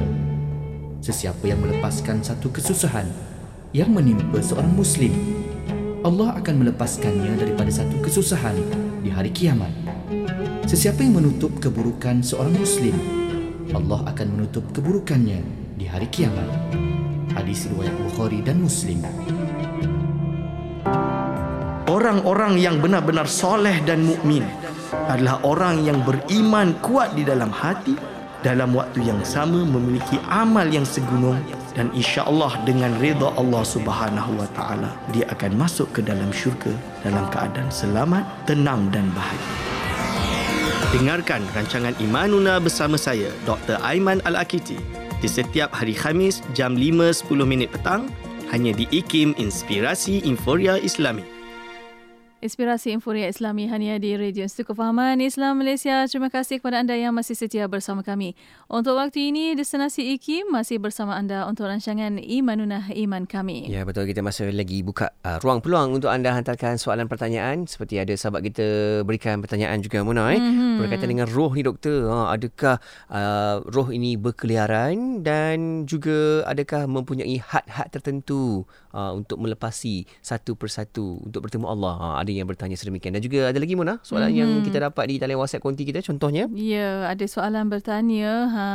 Sesiapa 1.01 1.45
yang 1.49 1.59
melepaskan 1.61 2.21
satu 2.21 2.49
kesusahan 2.53 3.09
yang 3.73 3.89
menimpa 3.89 4.37
seorang 4.43 4.71
muslim 4.75 5.13
Allah 6.01 6.33
akan 6.41 6.65
melepaskannya 6.65 7.37
daripada 7.37 7.69
satu 7.69 8.01
kesusahan 8.01 8.57
di 9.05 9.09
hari 9.13 9.29
kiamat. 9.29 9.69
Sesiapa 10.65 11.01
yang 11.05 11.21
menutup 11.21 11.57
keburukan 11.61 12.21
seorang 12.25 12.53
muslim 12.57 12.95
Allah 13.71 14.03
akan 14.09 14.27
menutup 14.35 14.65
keburukannya 14.73 15.41
di 15.77 15.85
hari 15.89 16.09
kiamat 16.11 16.49
Hadis 17.41 17.65
riwayat 17.73 17.97
Bukhari 17.97 18.45
dan 18.45 18.61
Muslim 18.61 19.01
Orang-orang 21.89 22.61
yang 22.61 22.77
benar-benar 22.77 23.25
soleh 23.25 23.81
dan 23.81 24.05
mukmin 24.05 24.45
adalah 25.09 25.41
orang 25.41 25.81
yang 25.81 26.05
beriman 26.05 26.77
kuat 26.85 27.17
di 27.17 27.25
dalam 27.25 27.49
hati 27.49 27.97
dalam 28.45 28.77
waktu 28.77 29.09
yang 29.09 29.17
sama 29.25 29.65
memiliki 29.65 30.21
amal 30.29 30.69
yang 30.69 30.85
segunung 30.85 31.41
dan 31.73 31.89
insya-Allah 31.97 32.61
dengan 32.61 32.93
redha 33.01 33.33
Allah 33.33 33.65
Subhanahu 33.65 34.37
wa 34.37 34.45
taala 34.53 34.93
dia 35.09 35.25
akan 35.33 35.57
masuk 35.57 35.89
ke 35.97 36.05
dalam 36.05 36.29
syurga 36.29 36.69
dalam 37.01 37.25
keadaan 37.33 37.73
selamat, 37.73 38.21
tenang 38.45 38.85
dan 38.93 39.09
bahagia. 39.17 39.57
Dengarkan 40.93 41.41
rancangan 41.57 41.97
Imanuna 41.97 42.61
bersama 42.61 43.01
saya 43.01 43.33
Dr. 43.49 43.81
Aiman 43.81 44.21
Al-Akiti 44.29 45.00
di 45.21 45.29
setiap 45.29 45.71
hari 45.71 45.95
Khamis 45.95 46.41
jam 46.51 46.75
5.10 46.75 47.29
minit 47.45 47.69
petang 47.71 48.09
hanya 48.51 48.75
di 48.75 48.89
IKIM 48.91 49.37
Inspirasi 49.39 50.27
Inforia 50.27 50.75
Islami. 50.75 51.23
Inspirasi 52.41 52.89
Inforia 52.97 53.29
Islami 53.29 53.69
hanya 53.69 54.01
di 54.01 54.17
Radio 54.17 54.41
Institut 54.41 54.73
Kefahaman 54.73 55.21
Islam 55.21 55.61
Malaysia. 55.61 56.09
Terima 56.09 56.25
kasih 56.33 56.57
kepada 56.57 56.81
anda 56.81 56.97
yang 56.97 57.13
masih 57.13 57.37
setia 57.37 57.69
bersama 57.69 58.01
kami. 58.01 58.33
Untuk 58.65 58.97
waktu 58.97 59.29
ini, 59.29 59.53
Destinasi 59.53 60.17
IKIM 60.17 60.49
masih 60.49 60.81
bersama 60.81 61.13
anda 61.13 61.45
untuk 61.45 61.69
rancangan 61.69 62.17
Imanunah 62.17 62.89
Iman 62.97 63.29
Kami. 63.29 63.69
Ya, 63.69 63.85
betul. 63.85 64.09
Kita 64.09 64.25
masih 64.25 64.49
lagi 64.57 64.81
buka 64.81 65.13
uh, 65.21 65.37
ruang 65.37 65.61
peluang 65.61 66.01
untuk 66.01 66.09
anda 66.09 66.33
hantarkan 66.33 66.81
soalan 66.81 67.05
pertanyaan. 67.05 67.69
Seperti 67.69 68.01
ada 68.01 68.09
sahabat 68.17 68.41
kita 68.49 68.65
berikan 69.05 69.37
pertanyaan 69.37 69.77
juga, 69.85 70.01
Mona. 70.01 70.33
Eh? 70.33 70.41
Mm-hmm. 70.41 70.73
Berkaitan 70.81 71.09
dengan 71.13 71.29
roh 71.29 71.53
ni, 71.53 71.61
doktor. 71.61 72.09
Ha, 72.09 72.41
adakah 72.41 72.81
uh, 73.13 73.61
roh 73.69 73.93
ini 73.93 74.17
berkeliaran 74.17 75.21
dan 75.21 75.85
juga 75.85 76.41
adakah 76.49 76.89
mempunyai 76.89 77.37
had-had 77.37 77.93
tertentu 77.93 78.65
uh, 78.97 79.13
untuk 79.13 79.37
melepasi 79.37 80.09
satu 80.25 80.57
persatu 80.57 81.21
untuk 81.21 81.45
bertemu 81.45 81.69
Allah? 81.69 81.93
Ha, 82.01 82.07
ada 82.25 82.30
yang 82.37 82.47
bertanya 82.47 82.79
sedemikian. 82.79 83.15
Dan 83.17 83.23
juga 83.23 83.51
ada 83.51 83.59
lagi 83.59 83.73
Mona 83.75 83.99
soalan 84.05 84.31
mm-hmm. 84.31 84.39
yang 84.39 84.49
kita 84.63 84.77
dapat 84.79 85.03
di 85.09 85.15
talian 85.19 85.39
WhatsApp 85.41 85.63
konti 85.63 85.83
kita 85.83 85.99
contohnya. 86.05 86.47
Ya, 86.55 87.09
ada 87.09 87.25
soalan 87.27 87.67
bertanya 87.67 88.47
ha, 88.51 88.65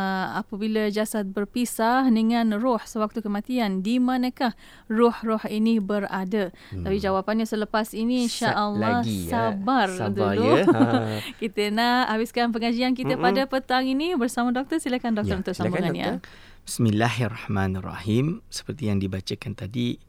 apabila 0.40 0.88
jasad 0.92 1.30
berpisah 1.30 2.08
dengan 2.10 2.56
roh 2.58 2.80
sewaktu 2.80 3.22
kematian, 3.22 3.80
di 3.80 3.96
manakah 4.02 4.52
roh-roh 4.90 5.42
ini 5.48 5.78
berada? 5.78 6.50
Hmm. 6.72 6.84
Tapi 6.84 6.96
jawapannya 7.00 7.46
selepas 7.46 7.92
ini 7.96 8.26
insya-Allah 8.26 9.02
lagi, 9.02 9.28
sabar, 9.28 9.88
ya. 9.88 9.98
sabar 10.08 10.34
dulu. 10.34 10.50
Ya. 10.56 10.64
Ha. 10.66 10.80
kita 11.42 11.62
nak 11.72 12.12
habiskan 12.12 12.50
pengajian 12.50 12.92
kita 12.92 13.14
Mm-mm. 13.16 13.24
pada 13.24 13.42
petang 13.48 13.84
ini 13.86 14.12
bersama 14.18 14.50
doktor. 14.50 14.78
Silakan 14.82 15.16
doktor 15.16 15.36
Ya, 15.36 15.40
untuk 15.42 15.54
silakan, 15.54 15.72
sambungannya. 15.72 16.06
doktor. 16.22 16.28
Bismillahirrahmanirrahim. 16.66 18.42
Seperti 18.50 18.90
yang 18.90 18.98
dibacakan 18.98 19.54
tadi, 19.54 20.02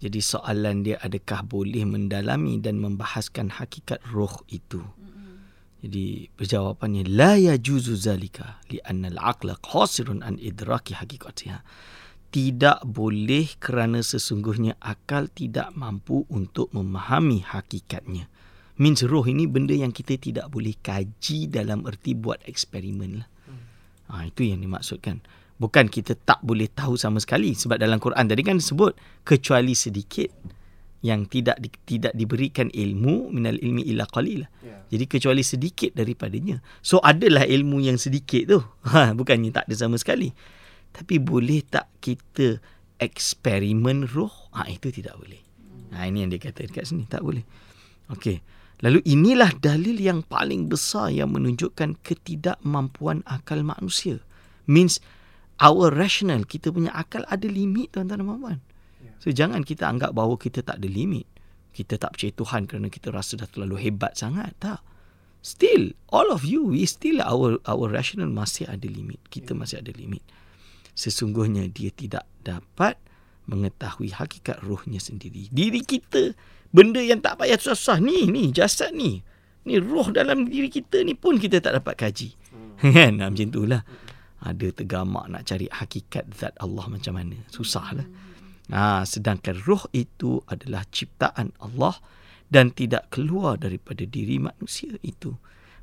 jadi 0.00 0.20
soalan 0.24 0.80
dia 0.80 0.96
adakah 1.04 1.44
boleh 1.44 1.84
mendalami 1.84 2.56
dan 2.56 2.80
membahaskan 2.80 3.60
hakikat 3.60 4.00
roh 4.08 4.32
itu? 4.48 4.80
Jadi 5.80 6.28
berjawapannya 6.36 7.08
la 7.08 7.36
yajuzu 7.36 7.96
zalika 7.96 8.60
li'anna 8.68 9.12
al-aqla 9.12 9.60
qasirun 9.60 10.24
an 10.24 10.40
idraki 10.40 10.96
haqiqatiha. 10.96 11.60
Tidak 12.30 12.84
boleh 12.88 13.60
kerana 13.60 14.00
sesungguhnya 14.00 14.80
akal 14.80 15.28
tidak 15.28 15.72
mampu 15.76 16.24
untuk 16.32 16.72
memahami 16.72 17.44
hakikatnya. 17.44 18.28
Means 18.80 19.04
roh 19.04 19.24
ini 19.28 19.44
benda 19.44 19.76
yang 19.76 19.92
kita 19.92 20.16
tidak 20.16 20.48
boleh 20.48 20.72
kaji 20.80 21.52
dalam 21.52 21.84
erti 21.84 22.16
buat 22.16 22.40
eksperimen 22.48 23.20
lah. 23.20 23.28
Ha, 24.08 24.32
itu 24.32 24.48
yang 24.48 24.64
dimaksudkan. 24.64 25.20
Bukan 25.60 25.92
kita 25.92 26.16
tak 26.16 26.40
boleh 26.40 26.72
tahu 26.72 26.96
sama 26.96 27.20
sekali 27.20 27.52
sebab 27.52 27.76
dalam 27.76 28.00
Quran 28.00 28.24
tadi 28.24 28.40
kan 28.40 28.56
disebut 28.56 28.96
kecuali 29.28 29.76
sedikit 29.76 30.32
yang 31.00 31.24
tidak 31.28 31.56
di, 31.60 31.68
tidak 31.84 32.12
diberikan 32.16 32.68
ilmu 32.72 33.32
minal 33.32 33.56
ilmi 33.56 33.84
illa 33.88 34.08
qalila. 34.08 34.48
Yeah. 34.64 34.84
Jadi 34.88 35.04
kecuali 35.04 35.44
sedikit 35.44 35.96
daripadanya. 35.96 36.60
So 36.84 37.00
adalah 37.00 37.44
ilmu 37.44 37.80
yang 37.84 38.00
sedikit 38.00 38.48
tu. 38.48 38.60
Ha 38.92 39.12
bukannya 39.12 39.52
tak 39.52 39.68
ada 39.68 39.74
sama 39.76 39.96
sekali. 40.00 40.32
Tapi 40.92 41.20
boleh 41.20 41.60
tak 41.64 41.88
kita 42.00 42.60
eksperimen 43.00 44.08
roh? 44.12 44.52
Ha 44.56 44.68
itu 44.68 44.92
tidak 44.92 45.16
boleh. 45.20 45.40
Ha 45.96 46.08
ini 46.08 46.24
yang 46.24 46.30
dia 46.32 46.40
kata 46.40 46.68
dekat 46.68 46.88
sini 46.88 47.04
tak 47.08 47.24
boleh. 47.24 47.44
Okey. 48.12 48.40
Lalu 48.80 49.04
inilah 49.04 49.52
dalil 49.60 50.00
yang 50.00 50.24
paling 50.24 50.72
besar 50.72 51.12
yang 51.12 51.36
menunjukkan 51.36 52.00
ketidakmampuan 52.00 53.20
akal 53.28 53.60
manusia. 53.60 54.24
Means 54.64 55.04
our 55.60 55.92
rational, 55.92 56.42
kita 56.48 56.72
punya 56.72 56.90
akal 56.96 57.22
ada 57.28 57.46
limit 57.46 57.92
tuan-tuan 57.92 58.24
dan 58.24 58.26
puan-puan. 58.26 58.58
So 59.20 59.28
jangan 59.28 59.62
kita 59.62 59.84
anggap 59.84 60.16
bahawa 60.16 60.40
kita 60.40 60.64
tak 60.64 60.80
ada 60.80 60.88
limit. 60.88 61.28
Kita 61.70 62.00
tak 62.00 62.16
percaya 62.16 62.32
Tuhan 62.32 62.62
kerana 62.66 62.88
kita 62.88 63.12
rasa 63.12 63.36
dah 63.36 63.46
terlalu 63.46 63.76
hebat 63.88 64.16
sangat. 64.16 64.56
Tak. 64.58 64.80
Still, 65.44 65.96
all 66.12 66.32
of 66.32 66.44
you, 66.44 66.72
we 66.72 66.84
still 66.84 67.20
our 67.24 67.60
our 67.68 67.88
rational 67.88 68.28
masih 68.28 68.68
ada 68.68 68.84
limit. 68.88 69.20
Kita 69.28 69.52
masih 69.52 69.84
ada 69.84 69.92
limit. 69.92 70.24
Sesungguhnya 70.96 71.68
dia 71.68 71.92
tidak 71.92 72.24
dapat 72.44 72.96
mengetahui 73.48 74.12
hakikat 74.12 74.60
rohnya 74.64 75.00
sendiri. 75.00 75.48
Diri 75.48 75.80
kita, 75.84 76.36
benda 76.72 77.00
yang 77.00 77.24
tak 77.24 77.40
payah 77.40 77.60
susah 77.60 78.00
ni, 78.00 78.28
ni 78.28 78.52
jasad 78.52 78.92
ni. 78.92 79.20
Ni 79.64 79.76
roh 79.76 80.08
dalam 80.12 80.48
diri 80.48 80.72
kita 80.72 81.04
ni 81.04 81.12
pun 81.12 81.36
kita 81.36 81.60
tak 81.60 81.76
dapat 81.80 81.94
kaji. 81.96 82.28
Kan? 82.96 83.20
Macam 83.20 83.36
itulah. 83.36 83.84
Ada 84.40 84.72
tergamak 84.72 85.28
nak 85.28 85.44
cari 85.44 85.68
hakikat 85.68 86.32
zat 86.32 86.56
Allah 86.60 86.88
macam 86.88 87.16
mana. 87.16 87.36
Susahlah. 87.52 88.08
Ha, 88.70 89.02
sedangkan 89.04 89.60
roh 89.66 89.84
itu 89.90 90.40
adalah 90.46 90.86
ciptaan 90.88 91.52
Allah 91.60 91.98
dan 92.48 92.70
tidak 92.70 93.10
keluar 93.12 93.58
daripada 93.60 94.06
diri 94.06 94.38
manusia 94.38 94.96
itu. 95.02 95.36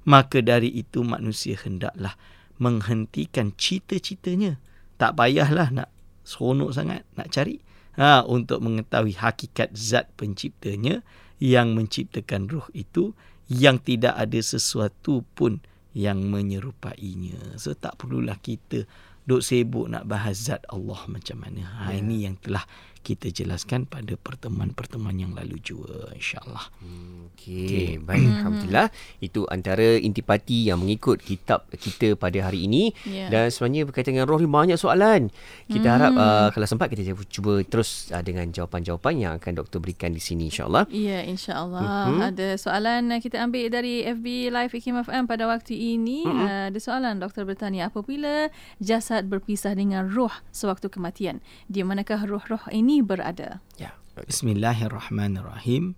Maka 0.07 0.39
dari 0.39 0.71
itu 0.71 1.03
manusia 1.03 1.59
hendaklah 1.59 2.15
menghentikan 2.57 3.53
cita-citanya. 3.53 4.57
Tak 4.97 5.19
payahlah 5.19 5.69
nak 5.69 5.89
seronok 6.25 6.73
sangat 6.73 7.07
nak 7.15 7.29
cari 7.29 7.61
ha, 7.95 8.23
untuk 8.23 8.59
mengetahui 8.59 9.15
hakikat 9.15 9.71
zat 9.75 10.11
penciptanya 10.19 11.05
yang 11.37 11.77
menciptakan 11.77 12.49
roh 12.49 12.67
itu 12.73 13.13
yang 13.47 13.79
tidak 13.79 14.15
ada 14.17 14.39
sesuatu 14.43 15.23
pun 15.37 15.63
yang 15.97 16.21
menyerupainya. 16.29 17.57
So 17.57 17.73
tak 17.73 17.97
perlulah 17.97 18.37
kita 18.37 18.85
duk 19.25 19.41
sibuk 19.41 19.89
nak 19.89 20.05
bahas 20.05 20.37
zat 20.45 20.61
Allah 20.69 21.01
macam 21.09 21.41
mana. 21.41 21.65
Ha, 21.65 21.91
yeah. 21.91 22.05
Ini 22.05 22.15
yang 22.29 22.35
telah 22.37 22.63
kita 23.01 23.29
jelaskan 23.29 23.85
pada 23.85 24.17
pertemuan-pertemuan 24.17 25.15
yang 25.17 25.31
lalu 25.33 25.61
juga 25.61 26.09
insyaAllah. 26.13 26.65
Hmm, 26.81 27.31
Okey, 27.33 27.65
okay. 27.65 27.89
baik. 28.01 28.25
Hmm. 28.25 28.35
Alhamdulillah. 28.41 28.87
Itu 29.19 29.45
antara 29.49 29.97
intipati 29.99 30.71
yang 30.71 30.81
mengikut 30.81 31.21
kitab 31.21 31.67
kita 31.73 32.17
pada 32.17 32.49
hari 32.49 32.65
ini. 32.69 32.95
Yeah. 33.05 33.29
Dan 33.29 33.53
sebenarnya 33.53 33.89
berkaitan 33.89 34.17
dengan 34.17 34.27
roh 34.29 34.39
ni 34.41 34.49
banyak 34.49 34.79
soalan. 34.79 35.29
Kita 35.67 35.87
hmm. 35.87 35.95
harap 35.99 36.13
uh, 36.15 36.47
kalau 36.55 36.67
sempat 36.67 36.87
kita 36.93 37.03
cuba 37.27 37.61
terus 37.67 38.09
uh, 38.15 38.23
dengan 38.23 38.47
jawapan-jawapan 38.49 39.13
yang 39.19 39.31
akan 39.37 39.53
doktor 39.59 39.83
berikan 39.83 40.15
di 40.15 40.21
sini 40.23 40.49
insyaAllah. 40.49 40.87
Ya, 40.89 41.21
insyaAllah. 41.27 41.83
Hmm. 42.09 42.21
Ada 42.33 42.55
soalan 42.55 43.11
kita 43.19 43.43
ambil 43.43 43.67
dari 43.67 44.07
FB 44.07 44.53
Live 44.53 44.73
Ikim 44.73 44.95
FM 45.03 45.27
pada 45.27 45.45
waktu 45.45 45.75
ini. 45.75 46.23
Hmm. 46.23 46.39
Uh, 46.41 46.63
ada 46.71 46.79
soalan 46.79 47.19
doktor 47.19 47.43
bertanya, 47.43 47.91
apabila 47.91 48.49
jasad 48.79 49.27
berpisah 49.27 49.75
dengan 49.75 50.07
roh 50.07 50.31
sewaktu 50.55 50.87
kematian, 50.87 51.43
di 51.67 51.83
manakah 51.83 52.23
roh-roh 52.23 52.63
ini 52.71 52.86
berada. 53.03 53.59
Ya. 53.75 53.91
Bismillahirrahmanirrahim. 54.17 55.93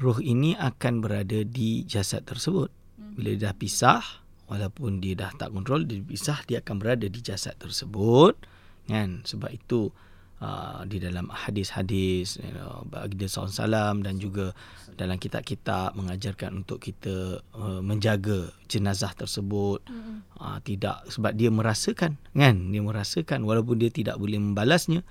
Roh 0.00 0.16
ini 0.22 0.56
akan 0.56 1.04
berada 1.04 1.44
di 1.44 1.84
jasad 1.84 2.24
tersebut. 2.24 2.72
Bila 2.96 3.36
dia 3.36 3.50
dah 3.50 3.54
pisah, 3.58 4.00
walaupun 4.48 5.02
dia 5.02 5.18
dah 5.18 5.34
tak 5.36 5.52
kontrol, 5.52 5.84
dia 5.84 6.00
pisah, 6.00 6.40
dia 6.48 6.64
akan 6.64 6.80
berada 6.80 7.04
di 7.04 7.20
jasad 7.20 7.58
tersebut. 7.60 8.38
Kan? 8.88 9.26
Sebab 9.28 9.50
itu 9.52 9.92
uh, 10.40 10.82
di 10.88 10.98
dalam 10.98 11.28
hadis-hadis 11.28 12.40
you 12.40 12.52
know, 12.56 12.82
baginda 12.88 13.28
salam 13.28 14.00
dan 14.00 14.16
juga 14.16 14.56
dalam 14.96 15.20
kitab-kitab 15.20 15.94
mengajarkan 15.94 16.64
untuk 16.64 16.80
kita 16.80 17.44
uh, 17.54 17.80
menjaga 17.84 18.52
jenazah 18.66 19.12
tersebut 19.14 19.84
uh, 20.40 20.58
tidak 20.64 21.04
sebab 21.08 21.32
dia 21.36 21.48
merasakan 21.48 22.20
kan 22.34 22.54
dia 22.68 22.82
merasakan 22.82 23.46
walaupun 23.46 23.80
dia 23.80 23.88
tidak 23.92 24.20
boleh 24.20 24.36
membalasnya 24.36 25.06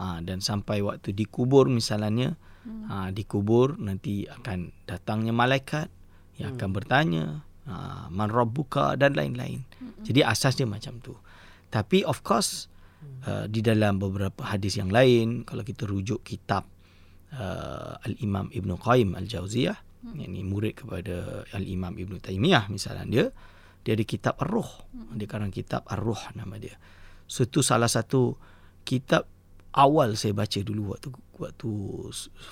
uh, 0.00 0.18
dan 0.24 0.40
sampai 0.40 0.80
waktu 0.80 1.12
dikubur 1.12 1.68
misalnya 1.68 2.40
uh, 2.88 3.12
dikubur 3.12 3.76
nanti 3.76 4.24
akan 4.24 4.72
datangnya 4.88 5.36
malaikat 5.36 5.92
yang 6.40 6.56
akan 6.56 6.70
bertanya 6.72 7.24
uh, 7.68 8.08
man 8.08 8.32
rabbuka? 8.32 8.96
dan 8.96 9.12
lain-lain. 9.12 9.60
Jadi 10.00 10.24
asas 10.24 10.56
dia 10.56 10.64
macam 10.64 10.96
tu. 11.04 11.12
Tapi 11.68 12.00
of 12.08 12.24
course 12.24 12.72
uh, 13.28 13.44
di 13.44 13.60
dalam 13.60 14.00
beberapa 14.00 14.48
hadis 14.48 14.80
yang 14.80 14.88
lain 14.88 15.44
kalau 15.44 15.60
kita 15.60 15.84
rujuk 15.84 16.24
kitab 16.24 16.64
uh, 17.36 18.00
al-Imam 18.08 18.48
Ibn 18.48 18.70
Qayyim 18.80 19.12
al-Jauziyah 19.14 19.76
hmm. 19.76 20.16
yang 20.16 20.32
ini 20.32 20.42
murid 20.42 20.80
kepada 20.80 21.44
al-Imam 21.52 21.94
Ibn 22.00 22.18
Taimiyah 22.24 22.72
misalnya 22.72 23.04
dia 23.06 23.26
dia 23.80 23.96
ada 23.96 24.04
kitab 24.04 24.36
Ar-Ruh. 24.40 24.68
Dia 25.16 25.24
karang 25.24 25.52
kitab 25.52 25.88
Ar-Ruh 25.88 26.36
nama 26.36 26.60
dia. 26.60 26.76
So 27.24 27.48
itu 27.48 27.64
salah 27.64 27.88
satu 27.88 28.36
kitab 28.84 29.24
awal 29.74 30.18
saya 30.18 30.34
baca 30.34 30.58
dulu 30.62 30.94
waktu 30.94 31.08
waktu 31.38 31.70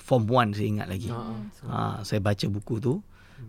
form 0.03 0.23
1 0.27 0.55
saya 0.55 0.67
ingat 0.67 0.87
lagi. 0.87 1.09
Ha, 1.67 2.01
saya 2.03 2.19
baca 2.23 2.45
buku 2.47 2.79
tu 2.79 2.93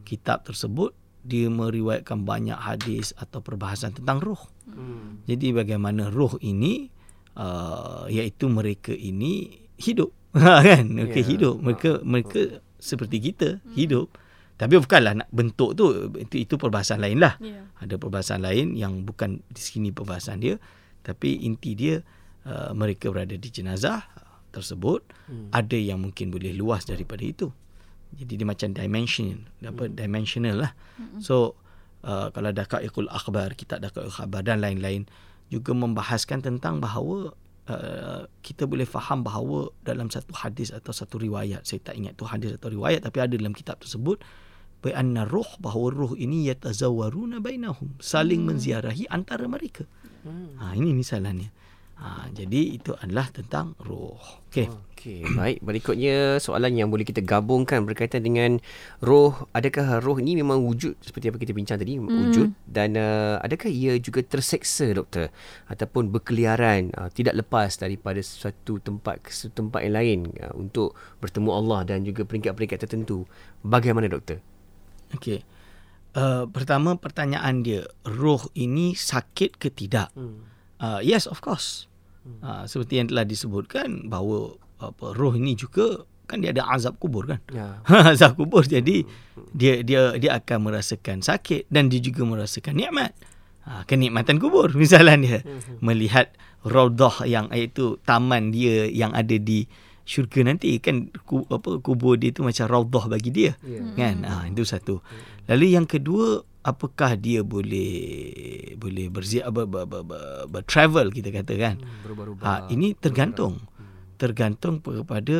kitab 0.06 0.46
tersebut 0.46 0.94
dia 1.20 1.52
meriwayatkan 1.52 2.24
banyak 2.24 2.56
hadis 2.56 3.12
atau 3.18 3.44
perbahasan 3.44 3.92
tentang 3.92 4.24
roh. 4.24 4.40
Hmm. 4.64 5.20
Jadi 5.28 5.52
bagaimana 5.52 6.08
roh 6.08 6.40
ini 6.40 6.88
uh, 7.36 8.08
iaitu 8.08 8.48
mereka 8.48 8.96
ini 8.96 9.64
hidup. 9.76 10.10
Kan? 10.36 10.96
Mereka 10.96 11.20
yeah. 11.20 11.28
hidup. 11.28 11.56
mereka 11.60 11.90
mereka 12.00 12.64
seperti 12.80 13.20
kita 13.20 13.60
hidup. 13.76 14.16
Tapi 14.56 14.76
bukanlah 14.76 15.24
nak 15.24 15.28
bentuk 15.32 15.72
tu 15.72 16.12
itu 16.20 16.36
itu 16.44 16.54
perbahasan 16.60 17.00
lain 17.00 17.20
lah. 17.20 17.36
Yeah. 17.40 17.68
ada 17.80 17.96
perbahasan 17.96 18.44
lain 18.44 18.76
yang 18.76 19.04
bukan 19.04 19.40
di 19.48 19.60
sini 19.60 19.88
perbahasan 19.92 20.40
dia 20.40 20.60
tapi 21.00 21.48
inti 21.48 21.72
dia 21.72 22.04
uh, 22.46 22.72
mereka 22.72 23.12
berada 23.12 23.34
di 23.34 23.48
jenazah 23.48 24.06
tersebut 24.50 25.06
hmm. 25.30 25.54
ada 25.54 25.78
yang 25.78 26.02
mungkin 26.02 26.34
boleh 26.34 26.54
luas 26.54 26.84
daripada 26.84 27.22
itu 27.22 27.48
jadi 28.10 28.42
dia 28.42 28.46
macam 28.46 28.68
dimension 28.74 29.46
dapat 29.62 29.94
hmm. 29.94 29.96
dimensional 29.98 30.56
lah 30.68 30.72
hmm. 30.98 31.22
so 31.22 31.54
uh, 32.02 32.28
kalau 32.34 32.50
daqaiqul 32.50 33.06
akhbar 33.10 33.54
kita 33.54 33.78
daqaiqul 33.78 34.10
khabar 34.10 34.42
dan 34.42 34.58
lain-lain 34.58 35.06
juga 35.50 35.74
membahaskan 35.74 36.42
tentang 36.42 36.78
bahawa 36.78 37.34
uh, 37.70 38.22
kita 38.42 38.66
boleh 38.66 38.86
faham 38.86 39.22
bahawa 39.22 39.70
dalam 39.82 40.10
satu 40.10 40.34
hadis 40.34 40.74
atau 40.74 40.90
satu 40.94 41.18
riwayat 41.22 41.66
saya 41.66 41.82
tak 41.82 41.98
ingat 41.98 42.18
tu 42.18 42.26
hadis 42.26 42.54
atau 42.58 42.70
riwayat 42.70 43.06
tapi 43.06 43.22
ada 43.22 43.34
dalam 43.34 43.54
kitab 43.54 43.78
tersebut 43.82 44.22
bi 44.80 44.96
anna 44.96 45.28
ruh 45.28 45.48
bahawa 45.60 45.92
ruh 45.92 46.12
ini 46.16 46.48
yatazawaruna 46.48 47.38
bainahum 47.44 47.94
saling 48.00 48.42
hmm. 48.42 48.48
menziarahi 48.56 49.04
antara 49.12 49.44
mereka 49.44 49.84
hmm. 50.24 50.56
ha 50.56 50.72
ini 50.72 50.96
misalnya 50.96 51.52
Ha, 52.00 52.32
jadi 52.32 52.80
itu 52.80 52.96
adalah 52.96 53.28
tentang 53.28 53.76
roh. 53.84 54.16
Okey. 54.48 54.72
Okey. 54.96 55.20
Baik, 55.36 55.60
berikutnya 55.60 56.40
soalan 56.40 56.72
yang 56.72 56.88
boleh 56.88 57.04
kita 57.04 57.20
gabungkan 57.20 57.84
berkaitan 57.84 58.24
dengan 58.24 58.56
roh. 59.04 59.44
Adakah 59.52 60.00
roh 60.00 60.16
ini 60.16 60.32
memang 60.32 60.64
wujud 60.64 60.96
seperti 61.04 61.28
apa 61.28 61.36
kita 61.36 61.52
bincang 61.52 61.76
tadi, 61.76 62.00
mm. 62.00 62.08
wujud 62.08 62.56
dan 62.64 62.96
uh, 62.96 63.36
adakah 63.44 63.68
ia 63.68 64.00
juga 64.00 64.24
terseksa 64.24 64.96
doktor 64.96 65.28
ataupun 65.68 66.08
berkeliaran 66.08 66.88
uh, 66.96 67.12
tidak 67.12 67.36
lepas 67.36 67.76
daripada 67.76 68.24
satu 68.24 68.80
tempat 68.80 69.20
ke 69.20 69.28
satu 69.28 69.68
tempat 69.68 69.84
yang 69.84 69.94
lain 70.00 70.18
uh, 70.40 70.56
untuk 70.56 70.96
bertemu 71.20 71.52
Allah 71.52 71.80
dan 71.84 72.08
juga 72.08 72.24
peringkat-peringkat 72.24 72.80
tertentu. 72.80 73.28
Bagaimana 73.60 74.08
doktor? 74.08 74.40
Okey. 75.12 75.44
Uh, 76.16 76.48
pertama 76.48 76.96
pertanyaan 76.96 77.60
dia, 77.60 77.84
roh 78.08 78.48
ini 78.56 78.96
sakit 78.96 79.60
ke 79.60 79.68
tidak? 79.68 80.08
Mm. 80.16 80.48
Uh, 80.80 81.00
yes, 81.04 81.28
of 81.28 81.44
course. 81.44 81.89
Ha, 82.40 82.64
seperti 82.70 83.02
yang 83.02 83.08
telah 83.10 83.26
disebutkan 83.26 84.06
bahawa 84.06 84.56
apa 84.80 85.12
roh 85.12 85.36
ini 85.36 85.58
juga 85.58 86.06
kan 86.24 86.40
dia 86.40 86.54
ada 86.54 86.70
azab 86.70 86.96
kubur 87.02 87.26
kan. 87.26 87.40
Ya. 87.50 87.82
azab 88.14 88.38
kubur 88.38 88.62
jadi 88.62 89.02
dia 89.50 89.82
dia 89.82 90.14
dia 90.14 90.30
akan 90.38 90.70
merasakan 90.70 91.20
sakit 91.20 91.66
dan 91.68 91.90
dia 91.90 91.98
juga 91.98 92.22
merasakan 92.22 92.78
nikmat. 92.78 93.12
Ha, 93.66 93.84
kenikmatan 93.84 94.40
kubur 94.40 94.72
misalnya 94.80 95.16
dia 95.20 95.38
melihat 95.84 96.32
raudhah 96.64 97.24
yang 97.28 97.48
iaitu 97.52 98.00
taman 98.04 98.52
dia 98.52 98.88
yang 98.88 99.12
ada 99.12 99.36
di 99.36 99.68
syurga 100.10 100.42
nanti 100.42 100.74
kan 100.82 101.12
ku, 101.22 101.46
apa 101.46 101.78
kubur 101.78 102.18
dia 102.18 102.34
tu 102.34 102.42
macam 102.42 102.66
raudhah 102.66 103.06
bagi 103.06 103.30
dia 103.30 103.52
ya. 103.62 103.84
kan 103.94 104.26
ha, 104.26 104.48
itu 104.50 104.66
satu 104.66 104.98
lalu 105.46 105.78
yang 105.78 105.86
kedua 105.86 106.42
apakah 106.60 107.16
dia 107.16 107.40
boleh 107.40 107.92
boleh 108.76 109.06
berzia 109.08 109.48
ber, 109.48 109.64
ber, 109.64 109.88
ber, 109.88 110.04
ber, 110.04 110.22
ber 110.48 110.62
travel 110.68 111.08
kita 111.12 111.32
kata 111.32 111.54
kan? 111.56 111.76
Hmm, 111.80 112.40
ha 112.44 112.68
ini 112.68 112.92
tergantung. 112.96 113.64
Hmm. 113.64 113.88
tergantung 114.20 114.84
kepada 114.84 115.36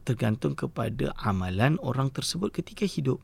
tergantung 0.00 0.56
kepada 0.56 1.12
amalan 1.20 1.76
orang 1.84 2.08
tersebut 2.08 2.48
ketika 2.56 2.88
hidup. 2.88 3.20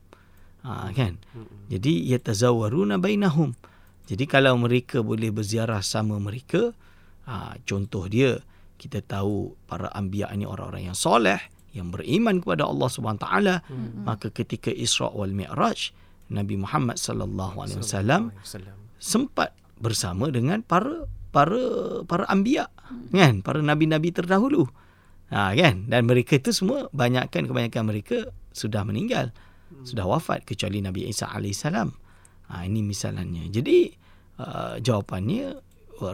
Ha 0.61 0.93
kan? 0.93 1.17
Hmm. 1.33 1.69
jadi 1.69 2.17
yatazawaruna 2.17 3.01
bainahum. 3.01 3.57
Jadi 4.07 4.23
kalau 4.23 4.55
mereka 4.55 5.03
boleh 5.03 5.33
berziarah 5.33 5.81
sama 5.81 6.21
mereka 6.21 6.77
ha 7.25 7.57
contoh 7.65 8.05
dia 8.05 8.37
kita 8.77 9.01
tahu 9.01 9.57
para 9.65 9.89
anbiya 9.97 10.29
ini 10.31 10.45
orang-orang 10.45 10.93
yang 10.93 10.97
soleh 10.97 11.41
yang 11.73 11.89
beriman 11.89 12.41
kepada 12.41 12.65
Allah 12.65 12.89
Subhanahu 12.89 13.21
taala 13.21 13.55
hmm. 13.65 14.05
maka 14.05 14.29
ketika 14.29 14.69
Isra 14.69 15.09
wal 15.09 15.33
Mi'raj 15.33 15.91
Nabi 16.27 16.59
Muhammad 16.59 16.99
sallallahu 16.99 17.63
alaihi 17.63 17.79
wasallam 17.79 18.35
sempat 18.99 19.55
bersama 19.77 20.27
dengan 20.33 20.65
para 20.65 21.05
para 21.31 21.59
para 22.03 22.25
anbiya 22.27 22.67
kan? 23.13 23.45
Para 23.45 23.61
nabi-nabi 23.61 24.11
terdahulu. 24.11 24.67
Ha 25.31 25.53
kan? 25.53 25.87
Dan 25.91 26.07
mereka 26.07 26.39
itu 26.39 26.55
semua 26.55 26.87
banyakkan 26.95 27.47
kebanyakan 27.47 27.83
mereka 27.87 28.17
sudah 28.55 28.81
meninggal 28.87 29.35
sudah 29.83 30.07
wafat 30.07 30.47
kecuali 30.47 30.79
Nabi 30.79 31.11
Isa 31.11 31.27
alaihissalam 31.27 31.91
ha 32.51 32.63
ini 32.63 32.79
misalnya. 32.83 33.43
Jadi 33.51 33.91
uh, 34.39 34.79
jawapannya 34.79 35.59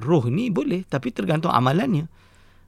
roh 0.02 0.26
ni 0.30 0.50
boleh 0.50 0.86
tapi 0.90 1.14
tergantung 1.14 1.54
amalannya. 1.54 2.10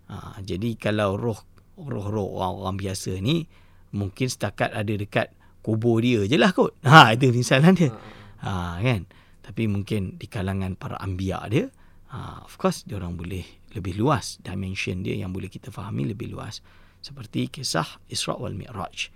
Ha 0.10 0.42
jadi 0.46 0.78
kalau 0.78 1.18
roh 1.18 1.42
roh-roh 1.76 2.40
orang-orang 2.40 2.88
biasa 2.88 3.20
ni 3.20 3.50
mungkin 3.92 4.28
setakat 4.32 4.72
ada 4.72 4.94
dekat 4.96 5.32
kubur 5.66 5.98
dia 6.06 6.30
je 6.30 6.38
lah 6.38 6.54
kot. 6.54 6.78
Ha, 6.86 7.18
itu 7.18 7.34
misalan 7.34 7.74
dia. 7.74 7.90
Ha, 8.46 8.78
kan? 8.78 9.10
Tapi 9.42 9.66
mungkin 9.66 10.22
di 10.22 10.30
kalangan 10.30 10.78
para 10.78 11.02
ambiak 11.02 11.44
dia, 11.50 11.66
ha, 12.14 12.46
of 12.46 12.54
course, 12.62 12.86
dia 12.86 13.02
orang 13.02 13.18
boleh 13.18 13.42
lebih 13.74 13.98
luas. 13.98 14.38
Dimension 14.46 15.02
dia 15.02 15.18
yang 15.18 15.34
boleh 15.34 15.50
kita 15.50 15.74
fahami 15.74 16.14
lebih 16.14 16.30
luas. 16.30 16.62
Seperti 17.02 17.50
kisah 17.50 17.98
Isra' 18.06 18.38
wal 18.38 18.54
Mi'raj. 18.54 19.10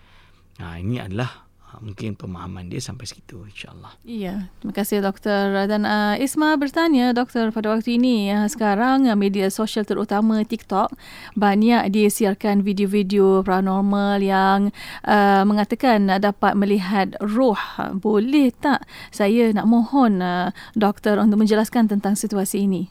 Ha, 0.58 0.82
ini 0.82 0.98
adalah 0.98 1.49
mungkin 1.78 2.18
pemahaman 2.18 2.68
dia 2.68 2.82
sampai 2.82 3.06
segitu 3.06 3.46
insyaallah. 3.46 3.94
Iya, 4.02 4.50
terima 4.60 4.74
kasih 4.74 5.06
doktor 5.06 5.54
dan 5.70 5.86
uh, 5.86 6.18
Isma 6.18 6.58
bertanya 6.58 7.14
doktor 7.14 7.54
pada 7.54 7.78
waktu 7.78 8.02
ini 8.02 8.34
uh, 8.34 8.50
sekarang 8.50 9.06
uh, 9.06 9.14
media 9.14 9.54
sosial 9.54 9.86
terutama 9.86 10.42
TikTok 10.42 10.90
banyak 11.38 11.94
disiarkan 11.94 12.66
video-video 12.66 13.46
paranormal 13.46 14.18
yang 14.20 14.74
uh, 15.06 15.46
mengatakan 15.46 16.10
uh, 16.10 16.18
dapat 16.18 16.58
melihat 16.58 17.14
roh. 17.22 17.60
Boleh 18.02 18.50
tak 18.50 18.90
saya 19.14 19.54
nak 19.54 19.70
mohon 19.70 20.26
uh, 20.26 20.50
doktor 20.74 21.22
untuk 21.22 21.46
menjelaskan 21.46 21.86
tentang 21.86 22.18
situasi 22.18 22.66
ini? 22.66 22.90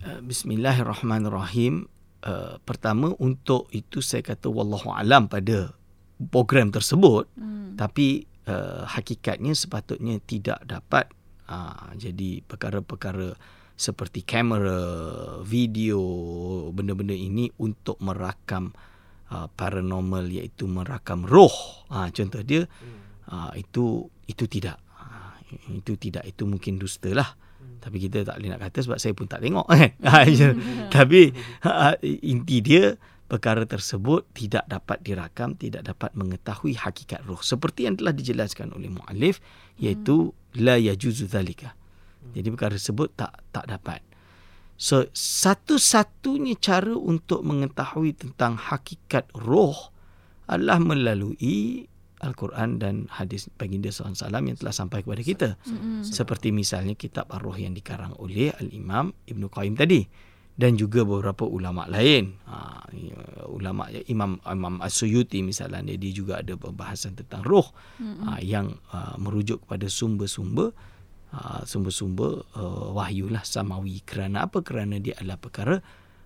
Uh, 0.00 0.24
bismillahirrahmanirrahim. 0.24 1.92
Uh, 2.26 2.58
pertama 2.66 3.14
untuk 3.22 3.70
itu 3.70 4.02
saya 4.02 4.24
kata 4.24 4.50
wallahu 4.50 4.90
alam 4.90 5.30
pada 5.30 5.70
program 6.16 6.72
tersebut 6.72 7.28
hmm. 7.36 7.76
tapi 7.76 8.24
uh, 8.48 8.88
hakikatnya 8.88 9.52
sepatutnya 9.52 10.16
tidak 10.24 10.62
dapat 10.64 11.10
uh, 11.50 11.92
jadi 11.94 12.42
perkara-perkara 12.46 13.36
seperti 13.76 14.24
kamera 14.24 14.80
video 15.44 16.00
benda-benda 16.72 17.12
ini 17.12 17.52
untuk 17.60 18.00
merakam 18.00 18.72
uh, 19.28 19.46
paranormal 19.52 20.24
iaitu 20.32 20.64
merakam 20.64 21.28
roh. 21.28 21.84
Uh, 21.92 22.08
contoh 22.08 22.40
dia 22.40 22.64
uh, 23.28 23.52
itu 23.52 24.08
itu 24.26 24.44
tidak. 24.48 24.80
Uh, 24.96 25.36
itu 25.76 25.92
tidak 26.00 26.24
itu 26.24 26.42
mungkin 26.48 26.80
dusta 26.80 27.12
lah 27.14 27.36
hmm. 27.36 27.78
tapi 27.84 28.02
kita 28.02 28.26
tak 28.26 28.40
boleh 28.40 28.50
nak 28.56 28.66
kata 28.66 28.78
sebab 28.82 28.98
saya 28.98 29.12
pun 29.12 29.28
tak 29.28 29.44
tengok 29.44 29.68
kan? 29.68 29.92
Tapi 30.96 31.30
uh, 31.62 31.94
inti 32.02 32.56
dia 32.64 32.96
perkara 33.26 33.66
tersebut 33.66 34.26
tidak 34.32 34.64
dapat 34.70 35.02
dirakam, 35.02 35.58
tidak 35.58 35.82
dapat 35.86 36.14
mengetahui 36.14 36.78
hakikat 36.78 37.22
roh. 37.26 37.42
Seperti 37.42 37.90
yang 37.90 37.98
telah 37.98 38.14
dijelaskan 38.14 38.72
oleh 38.72 38.90
muallif 38.90 39.42
iaitu 39.82 40.30
hmm. 40.30 40.62
la 40.62 40.78
yajuzu 40.78 41.26
zalika. 41.26 41.74
Jadi 42.34 42.46
perkara 42.50 42.74
tersebut 42.74 43.14
tak 43.14 43.38
tak 43.54 43.66
dapat. 43.70 44.02
So 44.76 45.08
satu-satunya 45.14 46.58
cara 46.58 46.92
untuk 46.92 47.42
mengetahui 47.46 48.12
tentang 48.18 48.58
hakikat 48.60 49.30
roh 49.32 49.94
adalah 50.46 50.78
melalui 50.78 51.86
Al-Quran 52.16 52.80
dan 52.80 52.94
hadis 53.12 53.52
baginda 53.60 53.92
SAW 53.92 54.16
yang 54.16 54.56
telah 54.56 54.72
sampai 54.72 55.04
kepada 55.04 55.20
kita. 55.20 55.48
Mm-hmm. 55.68 56.00
Seperti 56.06 56.48
misalnya 56.48 56.96
kitab 56.96 57.28
Ar-Ruh 57.28 57.60
yang 57.60 57.76
dikarang 57.76 58.16
oleh 58.16 58.56
Al-Imam 58.56 59.12
Ibn 59.28 59.42
Qayyim 59.52 59.74
tadi. 59.76 60.00
Dan 60.56 60.80
juga 60.80 61.04
beberapa 61.04 61.44
ulama 61.44 61.84
lain. 61.84 62.32
Ha, 62.48 62.88
ulama 63.52 63.92
Imam 64.08 64.40
Imam 64.40 64.80
As-Suyuti 64.80 65.44
misalnya 65.44 65.84
dia 65.84 66.12
juga 66.12 66.40
ada 66.40 66.56
pembahasan 66.56 67.12
tentang 67.12 67.44
roh 67.44 67.70
mm-hmm. 68.00 68.24
ha, 68.24 68.40
yang 68.40 68.72
uh, 68.92 69.20
merujuk 69.20 69.68
kepada 69.68 69.86
sumber-sumber 69.86 70.72
uh, 71.36 71.60
sumber-sumber 71.62 72.40
uh, 72.56 72.88
wahyu 72.96 73.28
lah 73.28 73.44
samawi. 73.44 74.00
Kerana 74.00 74.48
apa? 74.48 74.64
Kerana 74.64 74.96
dia 74.96 75.16
adalah 75.20 75.36
perkara 75.36 75.76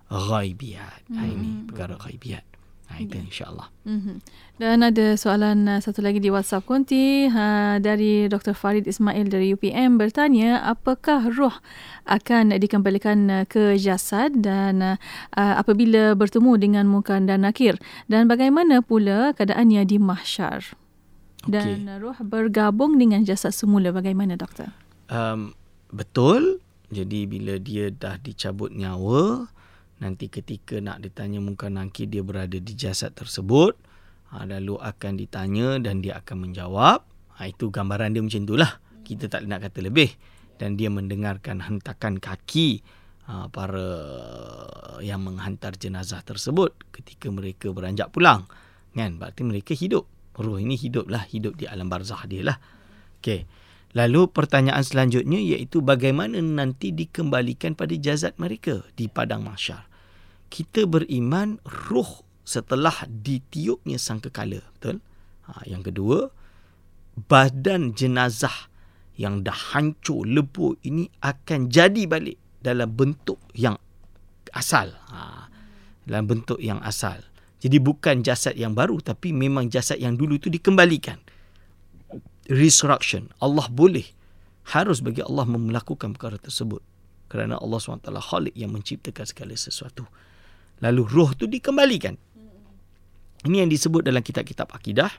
ghaibiyat. 0.07 1.11
Mm-hmm. 1.11 1.19
Ha, 1.19 1.21
ini 1.27 1.49
perkara 1.67 1.95
ghaibiyat. 1.99 2.45
Ha, 2.91 2.99
itu 2.99 3.15
ya. 3.15 3.23
insyaAllah. 3.23 3.67
Mm-hmm. 3.87 4.17
Dan 4.61 4.77
ada 4.85 5.17
soalan 5.17 5.65
uh, 5.65 5.79
satu 5.81 6.03
lagi 6.05 6.21
di 6.21 6.29
WhatsApp 6.29 6.67
Kunti 6.67 7.25
uh, 7.25 7.81
dari 7.81 8.27
Dr. 8.27 8.53
Farid 8.53 8.85
Ismail 8.85 9.31
dari 9.31 9.55
UPM 9.55 9.97
bertanya 9.97 10.61
apakah 10.67 11.31
roh 11.33 11.55
akan 12.05 12.53
dikembalikan 12.59 13.19
uh, 13.31 13.43
ke 13.47 13.79
jasad 13.79 14.43
dan 14.43 14.83
uh, 14.83 14.95
uh, 15.33 15.55
apabila 15.57 16.13
bertemu 16.13 16.59
dengan 16.59 16.85
muka 16.85 17.17
dan 17.17 17.47
nakir 17.47 17.79
dan 18.11 18.29
bagaimana 18.29 18.83
pula 18.83 19.33
keadaannya 19.33 19.81
di 19.87 19.97
mahsyar. 19.97 20.77
Dan 21.49 21.89
okay. 21.89 21.97
roh 21.97 22.17
bergabung 22.21 23.01
dengan 23.01 23.25
jasad 23.25 23.55
semula 23.55 23.89
bagaimana 23.89 24.37
doktor? 24.37 24.69
Um, 25.09 25.57
betul. 25.89 26.61
Jadi 26.91 27.23
bila 27.25 27.55
dia 27.55 27.87
dah 27.89 28.19
dicabut 28.19 28.69
nyawa, 28.69 29.47
nanti 30.01 30.33
ketika 30.33 30.81
nak 30.81 30.99
ditanya 31.05 31.37
muka 31.37 31.69
nangkir 31.69 32.09
dia 32.09 32.25
berada 32.25 32.57
di 32.57 32.73
jasad 32.73 33.13
tersebut. 33.13 33.77
Ha, 34.33 34.49
lalu 34.49 34.81
akan 34.81 35.21
ditanya 35.21 35.77
dan 35.77 36.01
dia 36.01 36.17
akan 36.17 36.49
menjawab. 36.49 37.05
Ha, 37.37 37.45
itu 37.45 37.69
gambaran 37.69 38.17
dia 38.17 38.25
macam 38.25 38.41
itulah. 38.41 38.81
Kita 39.05 39.29
tak 39.29 39.45
nak 39.45 39.61
kata 39.69 39.85
lebih. 39.85 40.09
Dan 40.57 40.77
dia 40.77 40.89
mendengarkan 40.89 41.61
hentakan 41.61 42.17
kaki 42.17 42.81
ha, 43.29 43.45
para 43.53 43.87
yang 45.05 45.21
menghantar 45.21 45.77
jenazah 45.77 46.25
tersebut 46.25 46.73
ketika 46.89 47.29
mereka 47.29 47.69
beranjak 47.69 48.09
pulang. 48.09 48.49
Kan? 48.97 49.21
Berarti 49.21 49.45
mereka 49.45 49.77
hidup. 49.77 50.09
Roh 50.33 50.57
ini 50.57 50.73
hiduplah. 50.79 51.29
Hidup 51.29 51.61
di 51.61 51.69
alam 51.69 51.91
barzah 51.91 52.25
dia 52.25 52.41
lah. 52.41 52.57
Okey. 53.21 53.45
Lalu 53.91 54.31
pertanyaan 54.31 54.87
selanjutnya 54.87 55.35
iaitu 55.35 55.83
bagaimana 55.83 56.39
nanti 56.39 56.95
dikembalikan 56.95 57.75
pada 57.75 57.91
jazat 57.99 58.39
mereka 58.39 58.87
di 58.95 59.11
padang 59.11 59.43
mahsyar 59.43 59.90
kita 60.51 60.83
beriman 60.83 61.63
roh 61.87 62.27
setelah 62.43 63.07
ditiupnya 63.07 63.95
sangkakala. 63.95 64.59
Betul? 64.75 64.99
Ha, 65.47 65.63
yang 65.63 65.79
kedua 65.79 66.27
badan 67.15 67.95
jenazah 67.95 68.71
yang 69.15 69.43
dah 69.43 69.75
hancur 69.75 70.27
lebur 70.27 70.79
ini 70.83 71.07
akan 71.23 71.71
jadi 71.71 72.07
balik 72.07 72.39
dalam 72.59 72.91
bentuk 72.91 73.39
yang 73.55 73.79
asal. 74.51 74.91
Ha, 75.11 75.47
dalam 76.03 76.27
bentuk 76.27 76.59
yang 76.59 76.83
asal. 76.83 77.23
Jadi 77.61 77.77
bukan 77.77 78.25
jasad 78.25 78.57
yang 78.57 78.73
baru 78.73 78.99
tapi 78.99 79.31
memang 79.31 79.69
jasad 79.69 80.01
yang 80.01 80.17
dulu 80.17 80.35
itu 80.35 80.49
dikembalikan. 80.49 81.21
Resurrection. 82.51 83.31
Allah 83.39 83.69
boleh 83.69 84.09
harus 84.75 84.99
bagi 84.99 85.21
Allah 85.23 85.45
melakukan 85.45 86.17
perkara 86.17 86.41
tersebut. 86.41 86.81
Kerana 87.31 87.55
Allah 87.55 87.79
SWT 87.79 88.11
khalik 88.11 88.51
yang 88.59 88.75
menciptakan 88.75 89.23
segala 89.23 89.55
sesuatu 89.55 90.03
lalu 90.81 91.01
roh 91.07 91.31
tu 91.37 91.45
dikembalikan. 91.45 92.17
Ini 93.41 93.65
yang 93.65 93.69
disebut 93.73 94.05
dalam 94.05 94.21
kitab-kitab 94.21 94.69
akidah. 94.69 95.09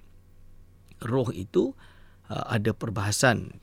Roh 1.02 1.34
itu 1.34 1.74
uh, 2.30 2.46
ada 2.46 2.70
perbahasan 2.70 3.58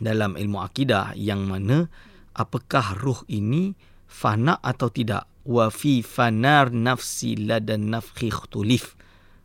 dalam 0.00 0.40
ilmu 0.40 0.56
akidah 0.64 1.12
yang 1.12 1.44
mana 1.44 1.92
apakah 2.32 2.96
roh 2.96 3.20
ini 3.28 3.76
fana 4.08 4.56
atau 4.60 4.88
tidak. 4.88 5.28
Wa 5.42 5.68
fi 5.74 6.00
fanar 6.00 6.70
nafsi 6.70 7.34
ladan 7.34 7.92
nafkhi 7.92 8.30
khutulif. 8.30 8.94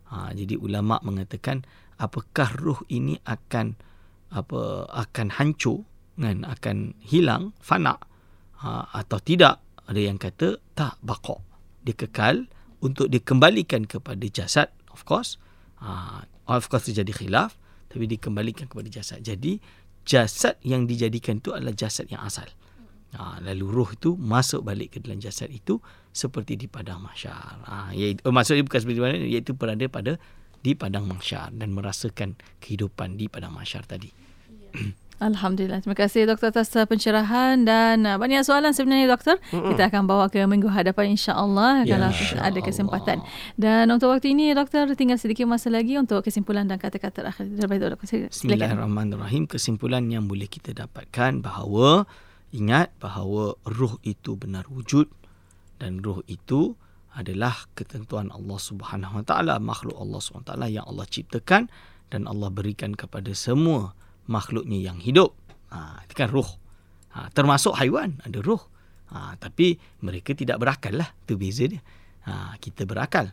Ha, 0.07 0.31
jadi 0.31 0.55
ulama 0.55 1.01
mengatakan 1.03 1.67
apakah 1.99 2.53
roh 2.55 2.79
ini 2.87 3.19
akan 3.27 3.75
apa 4.31 4.87
akan 4.87 5.27
hancur 5.35 5.83
kan 6.15 6.47
akan 6.47 6.95
hilang 7.03 7.51
fana 7.59 7.95
ha, 8.61 8.87
atau 8.91 9.19
tidak 9.19 9.66
ada 9.87 9.99
yang 9.99 10.19
kata 10.19 10.59
tak 10.75 10.99
bakok. 10.99 11.39
Dia 11.87 11.95
kekal 11.95 12.51
untuk 12.83 13.07
dikembalikan 13.07 13.87
kepada 13.87 14.21
jasad. 14.27 14.67
Of 14.91 15.07
course. 15.07 15.39
Uh, 15.79 16.27
of 16.51 16.67
course 16.67 16.91
terjadi 16.91 17.15
khilaf. 17.15 17.55
Tapi 17.87 18.03
dikembalikan 18.05 18.67
kepada 18.67 18.91
jasad. 18.91 19.23
Jadi 19.23 19.63
jasad 20.03 20.59
yang 20.63 20.83
dijadikan 20.83 21.39
itu 21.39 21.55
adalah 21.55 21.71
jasad 21.71 22.11
yang 22.11 22.19
asal. 22.19 22.45
Uh, 23.15 23.39
lalu 23.39 23.71
roh 23.71 23.87
itu 23.87 24.19
masuk 24.19 24.67
balik 24.67 24.95
ke 24.95 24.97
dalam 24.99 25.23
jasad 25.23 25.47
itu 25.47 25.79
seperti 26.11 26.59
di 26.59 26.67
padang 26.67 26.99
mahsyar. 26.99 27.63
Uh, 27.63 27.89
iaitu, 27.95 28.19
oh, 28.27 28.35
maksudnya 28.35 28.67
bukan 28.67 28.79
seperti 28.83 28.99
mana, 28.99 29.15
iaitu 29.23 29.55
berada 29.55 29.87
pada 29.87 30.19
di 30.59 30.75
padang 30.75 31.07
mahsyar 31.07 31.55
dan 31.55 31.71
merasakan 31.71 32.35
kehidupan 32.59 33.15
di 33.15 33.31
padang 33.31 33.55
mahsyar 33.55 33.87
tadi. 33.87 34.11
Yeah. 34.75 34.91
Alhamdulillah. 35.17 35.81
Terima 35.81 35.97
kasih 35.97 36.29
doktor 36.29 36.53
atas 36.53 36.69
pencerahan 36.69 37.65
dan 37.65 38.05
uh, 38.05 38.21
banyak 38.21 38.45
soalan 38.45 38.69
sebenarnya 38.69 39.09
doktor. 39.09 39.41
Mm-mm. 39.49 39.73
Kita 39.73 39.89
akan 39.89 40.05
bawa 40.05 40.29
ke 40.29 40.45
minggu 40.45 40.69
hadapan 40.69 41.17
insya-Allah 41.17 41.89
ya, 41.89 41.97
kalau 41.97 42.13
insya 42.13 42.37
ada 42.37 42.59
kesempatan. 42.61 43.25
Dan 43.57 43.89
untuk 43.89 44.13
waktu 44.13 44.37
ini 44.37 44.53
doktor 44.53 44.85
tinggal 44.93 45.17
sedikit 45.17 45.49
masa 45.49 45.73
lagi 45.73 45.97
untuk 45.97 46.21
kesimpulan 46.21 46.69
dan 46.69 46.77
kata-kata 46.77 47.25
terakhir. 47.25 47.49
Terbaik 47.49 47.97
doktor. 47.97 48.29
Bismillahirrahmanirrahim. 48.29 49.49
Kesimpulan 49.49 50.05
yang 50.05 50.29
boleh 50.29 50.45
kita 50.45 50.77
dapatkan 50.77 51.41
bahawa 51.41 52.05
ingat 52.53 52.93
bahawa 53.01 53.57
ruh 53.65 53.97
itu 54.05 54.37
benar 54.37 54.69
wujud 54.69 55.09
dan 55.81 56.05
ruh 56.05 56.21
itu 56.29 56.77
adalah 57.17 57.65
ketentuan 57.73 58.29
Allah 58.29 58.61
Subhanahu 58.61 59.21
Wa 59.21 59.23
Taala, 59.25 59.57
makhluk 59.57 59.97
Allah 59.97 60.21
Subhanahu 60.21 60.45
Wa 60.45 60.49
Taala 60.53 60.67
yang 60.69 60.85
Allah 60.85 61.09
ciptakan 61.09 61.73
dan 62.13 62.29
Allah 62.29 62.53
berikan 62.53 62.93
kepada 62.93 63.33
semua 63.33 63.97
makhluknya 64.27 64.79
yang 64.79 64.99
hidup. 65.01 65.33
Ha, 65.73 66.03
itu 66.07 66.13
kan 66.15 66.29
roh. 66.31 66.47
Ha, 67.15 67.31
termasuk 67.33 67.75
haiwan 67.79 68.19
ada 68.23 68.39
roh. 68.43 68.61
Ha, 69.11 69.39
tapi 69.39 69.79
mereka 70.03 70.35
tidak 70.35 70.59
berakal 70.59 70.95
lah. 70.95 71.09
Itu 71.25 71.39
beza 71.39 71.65
dia. 71.67 71.81
Ha, 72.27 72.55
kita 72.59 72.83
berakal. 72.83 73.31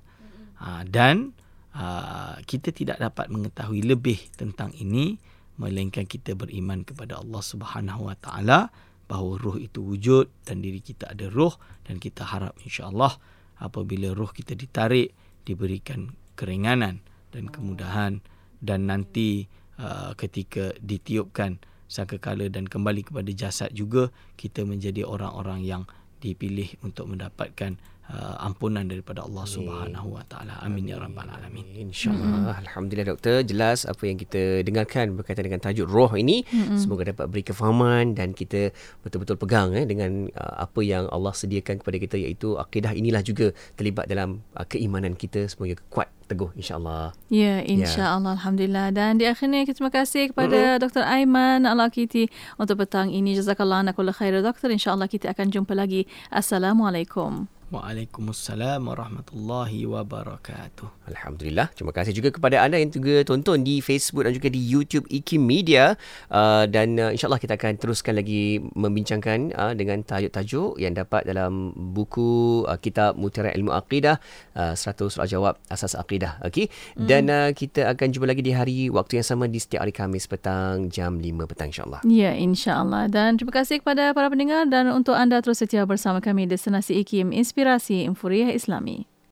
Ha, 0.63 0.87
dan 0.87 1.35
ha, 1.75 2.39
kita 2.43 2.71
tidak 2.71 3.03
dapat 3.03 3.29
mengetahui 3.29 3.83
lebih 3.83 4.19
tentang 4.39 4.71
ini 4.79 5.19
melainkan 5.59 6.07
kita 6.07 6.35
beriman 6.35 6.83
kepada 6.83 7.23
Allah 7.23 7.43
Subhanahu 7.43 8.11
Wa 8.11 8.17
Taala 8.19 8.59
bahawa 9.07 9.39
roh 9.39 9.57
itu 9.61 9.85
wujud 9.85 10.27
dan 10.43 10.65
diri 10.65 10.81
kita 10.81 11.13
ada 11.13 11.29
roh 11.29 11.55
dan 11.85 12.01
kita 12.01 12.25
harap 12.25 12.57
insya-Allah 12.65 13.21
apabila 13.61 14.17
roh 14.17 14.33
kita 14.33 14.57
ditarik 14.57 15.13
diberikan 15.45 16.17
keringanan 16.35 17.05
dan 17.31 17.53
kemudahan 17.53 18.25
dan 18.65 18.89
nanti 18.89 19.47
Uh, 19.75 20.15
ketika 20.15 20.71
ditiupkan 20.79 21.59
sangkakala 21.91 22.47
dan 22.47 22.71
kembali 22.71 23.03
kepada 23.03 23.27
jasad 23.35 23.75
juga 23.75 24.15
kita 24.39 24.63
menjadi 24.63 25.03
orang-orang 25.03 25.67
yang 25.67 25.83
dipilih 26.23 26.79
untuk 26.87 27.11
mendapatkan 27.11 27.75
uh, 28.11 28.37
ampunan 28.45 28.85
daripada 28.85 29.25
Allah 29.25 29.45
Subhanahu 29.49 30.17
Wa 30.17 30.25
Taala. 30.29 30.61
Amin 30.61 30.89
ya 30.89 31.01
rabbal 31.01 31.29
alamin. 31.29 31.65
Insyaallah. 31.89 32.53
Mm-hmm. 32.53 32.63
Alhamdulillah 32.69 33.09
doktor, 33.09 33.37
jelas 33.47 33.89
apa 33.89 34.03
yang 34.05 34.19
kita 34.21 34.61
dengarkan 34.67 35.17
berkaitan 35.17 35.49
dengan 35.49 35.61
tajuk 35.63 35.89
roh 35.89 36.13
ini. 36.13 36.45
Mm-hmm. 36.45 36.79
Semoga 36.81 37.03
dapat 37.09 37.27
beri 37.31 37.45
kefahaman 37.47 38.17
dan 38.19 38.37
kita 38.37 38.75
betul-betul 39.01 39.41
pegang 39.41 39.73
eh 39.73 39.89
dengan 39.89 40.29
uh, 40.37 40.65
apa 40.69 40.81
yang 40.85 41.09
Allah 41.09 41.33
sediakan 41.33 41.81
kepada 41.81 41.97
kita 41.97 42.17
iaitu 42.21 42.61
akidah 42.61 42.93
inilah 42.93 43.25
juga 43.25 43.53
terlibat 43.79 44.11
dalam 44.11 44.45
uh, 44.57 44.67
keimanan 44.69 45.17
kita 45.17 45.49
semoga 45.49 45.79
kuat 45.89 46.09
teguh 46.25 46.49
insyaallah. 46.57 47.13
Ya, 47.29 47.61
insyaallah 47.61 48.33
ya. 48.33 48.37
alhamdulillah. 48.41 48.87
Dan 48.97 49.21
di 49.21 49.29
akhirnya 49.29 49.69
kita 49.69 49.77
terima 49.77 49.93
kasih 49.93 50.33
kepada 50.33 50.77
mm-hmm. 50.77 50.83
Dr. 50.83 51.05
Aiman 51.05 51.69
Al-Akiti 51.69 52.33
untuk 52.57 52.81
petang 52.81 53.13
ini. 53.13 53.37
Jazakallah 53.37 53.85
anakullah 53.85 54.17
khair 54.17 54.41
doktor. 54.41 54.73
Insyaallah 54.73 55.09
kita 55.09 55.37
akan 55.37 55.53
jumpa 55.53 55.77
lagi. 55.77 56.09
Assalamualaikum. 56.33 57.45
Waalaikumsalam 57.73 58.85
warahmatullahi 58.85 59.89
wabarakatuh. 59.89 61.09
Alhamdulillah. 61.09 61.73
Terima 61.73 61.97
kasih 61.97 62.13
juga 62.13 62.29
kepada 62.29 62.61
anda 62.61 62.77
yang 62.77 62.93
juga 62.93 63.25
tonton 63.25 63.65
di 63.65 63.81
Facebook 63.81 64.29
dan 64.29 64.37
juga 64.37 64.53
di 64.53 64.61
YouTube 64.61 65.09
IKIM 65.09 65.41
Media. 65.41 65.97
Uh, 66.29 66.69
dan 66.69 67.01
uh, 67.01 67.09
insyaAllah 67.09 67.41
kita 67.41 67.57
akan 67.57 67.81
teruskan 67.81 68.21
lagi 68.21 68.61
membincangkan 68.77 69.57
uh, 69.57 69.73
dengan 69.73 70.05
tajuk-tajuk 70.05 70.77
yang 70.77 70.93
dapat 70.93 71.25
dalam 71.25 71.73
buku 71.73 72.63
uh, 72.69 72.77
kitab 72.77 73.17
Mutiara 73.17 73.49
Ilmu 73.57 73.73
Aqidah. 73.73 74.21
Uh, 74.53 74.77
100 74.77 75.17
soal 75.17 75.25
jawab 75.25 75.57
asas 75.73 75.97
aqidah. 75.97 76.45
Okay? 76.45 76.69
Mm. 77.01 77.07
Dan 77.09 77.23
uh, 77.33 77.49
kita 77.57 77.89
akan 77.97 78.13
jumpa 78.13 78.29
lagi 78.29 78.45
di 78.45 78.53
hari 78.53 78.93
waktu 78.93 79.25
yang 79.25 79.27
sama 79.27 79.49
di 79.49 79.57
setiap 79.57 79.89
hari 79.89 79.97
Khamis 79.97 80.29
petang 80.29 80.93
jam 80.93 81.17
5 81.17 81.49
petang 81.49 81.73
insyaAllah. 81.73 82.05
Ya, 82.05 82.37
insyaAllah. 82.37 83.09
Dan 83.09 83.41
terima 83.41 83.57
kasih 83.57 83.81
kepada 83.81 84.13
para 84.13 84.29
pendengar 84.29 84.69
dan 84.69 84.93
untuk 84.93 85.17
anda 85.17 85.41
terus 85.41 85.65
setia 85.65 85.89
bersama 85.89 86.21
kami 86.21 86.45
Destinasi 86.45 87.01
IKIM 87.01 87.33
Inspirasi 87.33 87.64
Infuriah 88.05 88.53
Islami. 88.53 89.14